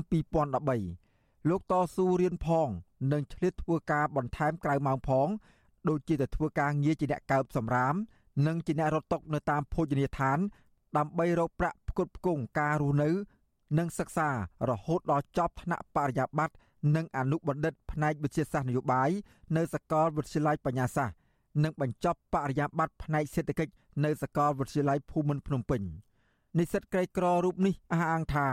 [0.73, 2.69] 2013លោកតស៊ូរៀនផង
[3.11, 5.27] និងឆ្លៀតធ្វើការបន្ថែមក្រៅម៉ោងផង
[5.89, 7.95] ដូចជាទៅធ្វើការងារជាអ្នកកើបសម្រាម
[8.47, 10.39] និងជាអ្នករត់តុនៅតាមភោជនីយដ្ឋាន
[10.97, 13.09] ដើម្បីរកប្រាក់ផ្គត់ផ្គង់ការរស់នៅ
[13.77, 14.29] និងសិក្សា
[14.69, 16.55] រហូតដល់ចប់ថ្នាក់បរិញ្ញាបត្រ
[16.95, 19.09] និងអនុបណ្ឌិតផ្នែកវិទ្យាសាស្ត្រនយោបាយ
[19.55, 21.15] នៅសាកលវិទ្យាល័យបញ្ញាសាស្ត្រ
[21.63, 23.73] និងបញ្ចប់បរិញ្ញាបត្រផ្នែកសេដ្ឋកិច្ច
[24.05, 25.81] នៅសាកលវិទ្យាល័យភូមិន្ទភ្នំពេញ
[26.57, 28.47] និស្សិតក្រីក្ររូបនេះអះអាងថា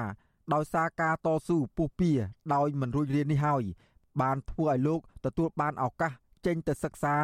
[0.54, 2.10] ដោយសារការតស៊ូពុះពៀ
[2.54, 3.62] ដោយមិនរួចរៀននេះហើយ
[4.20, 6.12] បានធ្វើឲ្យលោកទទួលបានឱកាស
[6.46, 7.16] ចេញទៅសិក្សា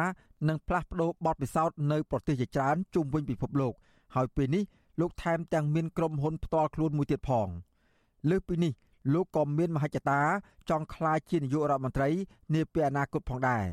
[0.47, 3.73] និងផ្លាស់ប្ដូរបទពិសោធន៍នៅប្រទេសជាច្រើនជុំវិញពិភពលោក
[4.15, 4.63] ហើយពេលនេះ
[4.99, 7.49] លោកថែមទាំងមានក្រុមហ៊ុនផ្ទាល់ខ្លួនមួយទៀតផង។
[8.29, 8.71] លើសពីនេះ
[9.13, 10.21] លោកក៏មានមហិច្ឆតា
[10.69, 12.09] ចង់ក្លាយជានាយករដ្ឋមន្ត្រី
[12.53, 13.63] នាពេលអនាគតផងដែរ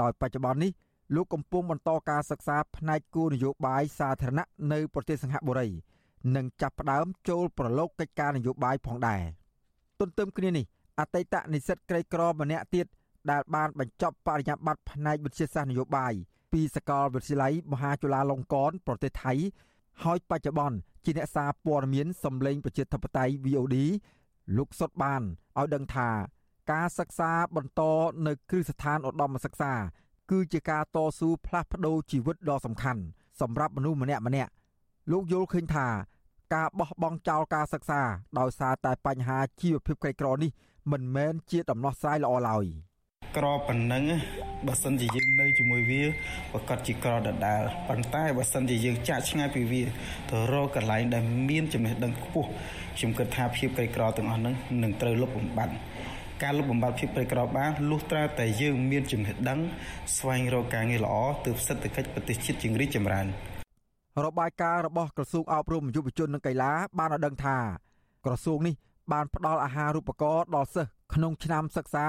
[0.00, 0.72] ដោយបច្ចុប្បន្ននេះ
[1.14, 5.68] លោកកំពុងបន្តការសិក្សាផ្នែកគោលនយោបាយសាធារណៈនៅប្រទេសសិង្ហបុរី
[6.36, 9.22] និងចាប់ផ្ដើមចូលប្រឡូកកិច្ចការនយោបាយផងដែរ
[10.00, 10.64] ទន្ទឹមគ្នានេះ
[10.98, 12.86] អតីតនិស្សិតក្រីក្រម្នាក់ទៀត
[13.30, 16.12] ដែលបានបញ្ចប់បរិញ្ញាបត្រផ្នែកវិទ្យាសាស្ត្រនយោបាយ
[16.52, 19.32] ពីសាកលវិទ្យាល័យមហាจุฬាលង្កនប្រទេសថៃ
[20.04, 23.76] ហើយបច្ចុប្បន្ន ជាអ្នកសារព័ត៌មានសម្លេងប្រជាធិបតេយ្យ VOD
[24.56, 25.22] លោកសុតបាន
[25.58, 26.08] ឲ្យដឹងថា
[26.72, 27.82] ការសិក្សាបន្ត
[28.26, 29.72] នៅគ្រឹះស្ថានឧត្តមសិក្សា
[30.30, 33.02] គឺជាការតស៊ូផ្លាស់ប្ដូរជីវិតដ៏សំខាន់
[33.40, 34.50] សម្រាប់មនុស្សម្នាក់ម្នាក់
[35.12, 35.86] លោកយល់ឃើញថា
[36.54, 38.00] ការបោះបង់ចោលការសិក្សា
[38.38, 40.50] ដោយសារតែបញ្ហាជីវភាពក្រីក្រនេះ
[40.92, 42.64] មិនមែនជាដំណោះស្រាយល្អឡើយ
[43.36, 44.04] ក្របប៉ុណ្ណឹង
[44.66, 46.02] បើសិនជាយើងនៅជាមួយវា
[46.52, 49.82] ប្រកាសជាក្រដដែលប៉ុន្តែបើសិនជាយើងចាក់ឆ្ងាយពីវា
[50.30, 52.48] ទៅរកកន្លែងដែលមានចំណេះដឹងខ្ពស់
[52.96, 55.74] ខ្ញុំគិតថាភាពក្រីក្រទាំងអស់ហ្នឹងនឹងត្រូវលុបបំបាត់
[56.42, 59.58] ការលុបបំបាត់ភាពក្រីក្របានលុះត្រាតែយើងមានចំណេះដឹង
[60.16, 61.14] ស្វែងរកការងារល្អ
[61.46, 63.26] ទើបសេដ្ឋកិច្ចប្រទេសជាតិជំរីកចម្រើន
[64.26, 67.56] របាយការណ៍របស់ក្រសួងអប់រំយុវជននិងកីឡាបានឲ្យដឹងថា
[68.24, 68.74] ក្រសួងនេះ
[69.12, 72.04] បានផ្ដល់អាហារូបករណ៍ដល់សិស្ស ក្នុងឆ្នាំសិក្សា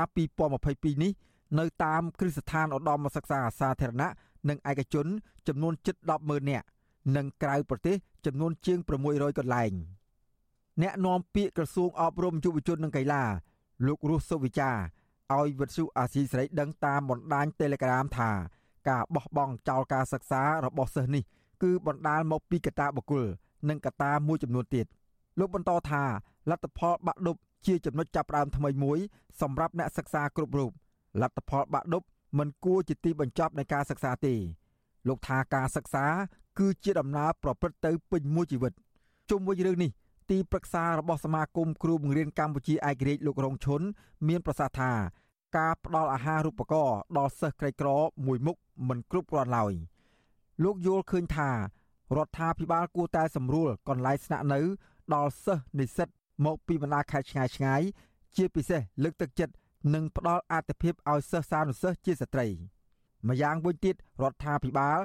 [0.50, 1.12] 2022នេះ
[1.60, 4.10] នៅតាមគ្រឹះស្ថានឧត្តមសិក្សាសាធារណៈ
[4.50, 5.08] និងឯកជន
[5.48, 6.66] ចំនួនជិត100000នាក់
[7.16, 7.96] និងក្រៅប្រទេស
[8.26, 8.80] ចំនួនជាង
[9.10, 9.72] 600កន្លែង
[10.82, 13.24] អ្នកនាំពាក្យក្រសួងអប់រំយុវជននិងកីឡា
[13.88, 14.72] លោករស់សុវិចា
[15.34, 18.32] ឲ្យវិទ្យុអាស៊ីសេរីដឹងតាមបណ្ដាញ Telegram ថា
[18.90, 21.24] ការបោះបង់ចោលការសិក្សារបស់សិស្សនេះ
[21.64, 23.26] គឺបណ្ដាលមកពីកត្តាបុគ្គល
[23.70, 24.86] និងកត្តាមួយចំនួនទៀត
[25.40, 26.04] លោកបន្តថា
[26.50, 27.38] លទ្ធផលបាក់ឌុប
[27.68, 29.00] ជាចំណុចចាប់ផ្ដើមថ្មីមួយ
[29.42, 30.72] សម្រាប់អ្នកសិក្សាគ្រប់រូប
[31.22, 32.04] លទ្ធផលបាក់ឌុប
[32.38, 34.36] មិនគួរជាទីបញ្ចប់នៃការសិក្សាទេ
[35.08, 36.06] លោកថាការសិក្សា
[36.60, 38.74] គឺជាដំណើរប្រព្រឹត្តទៅពេញមួយជីវិត
[39.30, 39.92] ជុំវិញរឿងនេះ
[40.32, 43.82] ទីប្រឹក្សារបស់សមាគមគ្រូបង្រៀនកម្ពុជាឯករាជ្យលោករងឈុន
[44.28, 44.92] មានប្រសាសន៍ថា
[45.58, 47.90] ការផ្ដល់អាហារូបករណ៍ដល់សិស្សក្រីក្រ
[48.26, 48.58] មួយមុខ
[48.88, 49.74] មិនគ្រប់គ្រាន់ឡើយ
[50.64, 51.50] លោកយល់ឃើញថា
[52.18, 54.60] រដ្ឋាភិបាលគួរតែសម្រួលកន្លែងស្នាក់នៅ
[55.14, 56.10] ដល់សិស្សនិស្សិត
[56.46, 57.82] មកពីបណ្ដាខេត្តឆ្ងាយឆ្ងាយ
[58.36, 59.54] ជាពិសេសលើកទឹកចិត្ត
[59.94, 62.48] និងផ្ដល់អាទិភាពឲ្យសិស្សានុសិស្សជាស្ត្រី
[63.28, 65.00] ម្យ៉ាងវិញទៀតរដ្ឋាភិបាល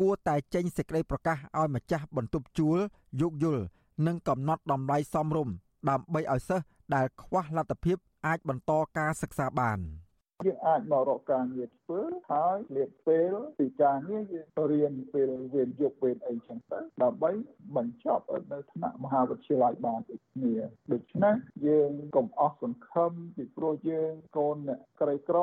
[0.00, 2.78] គួរតែចេញសេចក្តីប្រកាសឲ្យម្ចាស់បន្ទប់ជួល
[3.20, 3.62] យោគយល់
[4.06, 5.54] និងកំណត់តម្លៃសមរម្យ
[5.90, 9.78] ដើម្បីឲ្យសិស្សដែលខ្វះលទ្ធភាពអាចបន្តការសិក្សាបាន។
[10.46, 12.00] យើងអាចមករកការងារធ្វើ
[12.32, 17.30] ហើយលាបពេលពីការងារយើងរៀនពេលវេនយប់វេនអីចឹងទៅដើម្បី
[17.76, 20.54] បញ្ចប់នៅថ្នាក់មហាវិទ្យាល័យបានដូចគ្នា
[20.92, 21.34] ដូច្នេះ
[21.66, 25.38] យើងកុំអស់សង្ឃឹមពីព្រោះយើងកូនអ្នកក្រីក្រ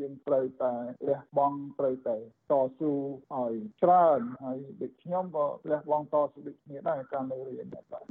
[0.00, 0.74] យើងត្រូវតែ
[1.08, 2.92] លះបង់ត្រូវតែតស៊ូ
[3.34, 8.04] ឲ្យច្រើនហើយដូចខ្ញុំក៏លះបង់តស៊ូដូចគ្នាដែរការនៅរៀនបាទ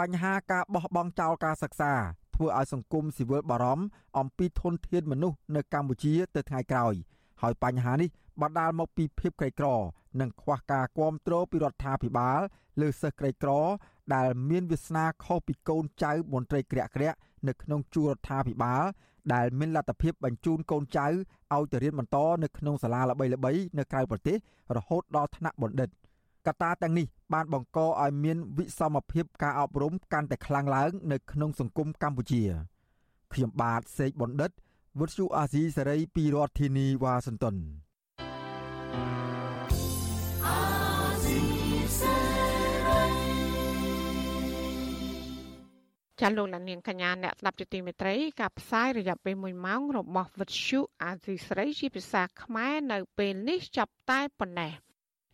[0.00, 1.94] បញ្ហាការបោះបង់ចោលការសិក្សា
[2.40, 3.84] ធ្វើឲ្យសង្គមស៊ីវិលបារម្ភ
[4.18, 6.94] អំពីធនធានមនុស្សនៅកម្ពុជាទៅថ្ងៃក្រោយ
[7.42, 8.08] ហើយបញ្ហានេះ
[8.42, 9.66] បណ្ដាលមកពីភាពក្រីក្រ
[10.20, 12.40] និងខ្វះការគ្រប់គ្រងពីរដ្ឋាភិបាល
[12.80, 13.50] លើសិស្សក្រីក្រ
[14.14, 17.16] ដែលមានវាសនាខុសពីកូនចៅមន្ត្រីក្រាក់ក្រាក់
[17.48, 18.82] នៅក្នុងជួររដ្ឋាភិបាល
[19.34, 24.36] ដែលមានលទ្ធភាពបញ្ជូនកូនចៅឲ្យទៅរៀនបន្តនៅក្នុងសាលាល្បីៗនៅក្រៅប្រទេស
[24.76, 25.88] រហូតដល់ថ្នាក់បណ្ឌិត។
[26.46, 32.42] កត្តាទាំងនេះបានបង្កឲ្យមានវិសមភាពការអប់រំកាន់តែខ្លាំងឡើងនៅក្នុងសង្គមកម្ពុជា
[33.32, 34.50] ខ្ញុំបាទសេកបណ្ឌិត
[34.98, 37.56] វុទ្ធុអាស៊ីសេរីពីរដ្ឋធានីវ៉ាស៊ីនតោន
[46.20, 54.72] ចាលោកលានកញ្ញាអ្នកស្ដាប់ជាទីមេត្រីការផ្សាយរយៈពេល1ម៉ោងរបស់វិទ្យុអាស៊ីសេរីជាភាសាខ្មែរនៅពេលនេះចាប់តែប៉ុណ្ណេះ។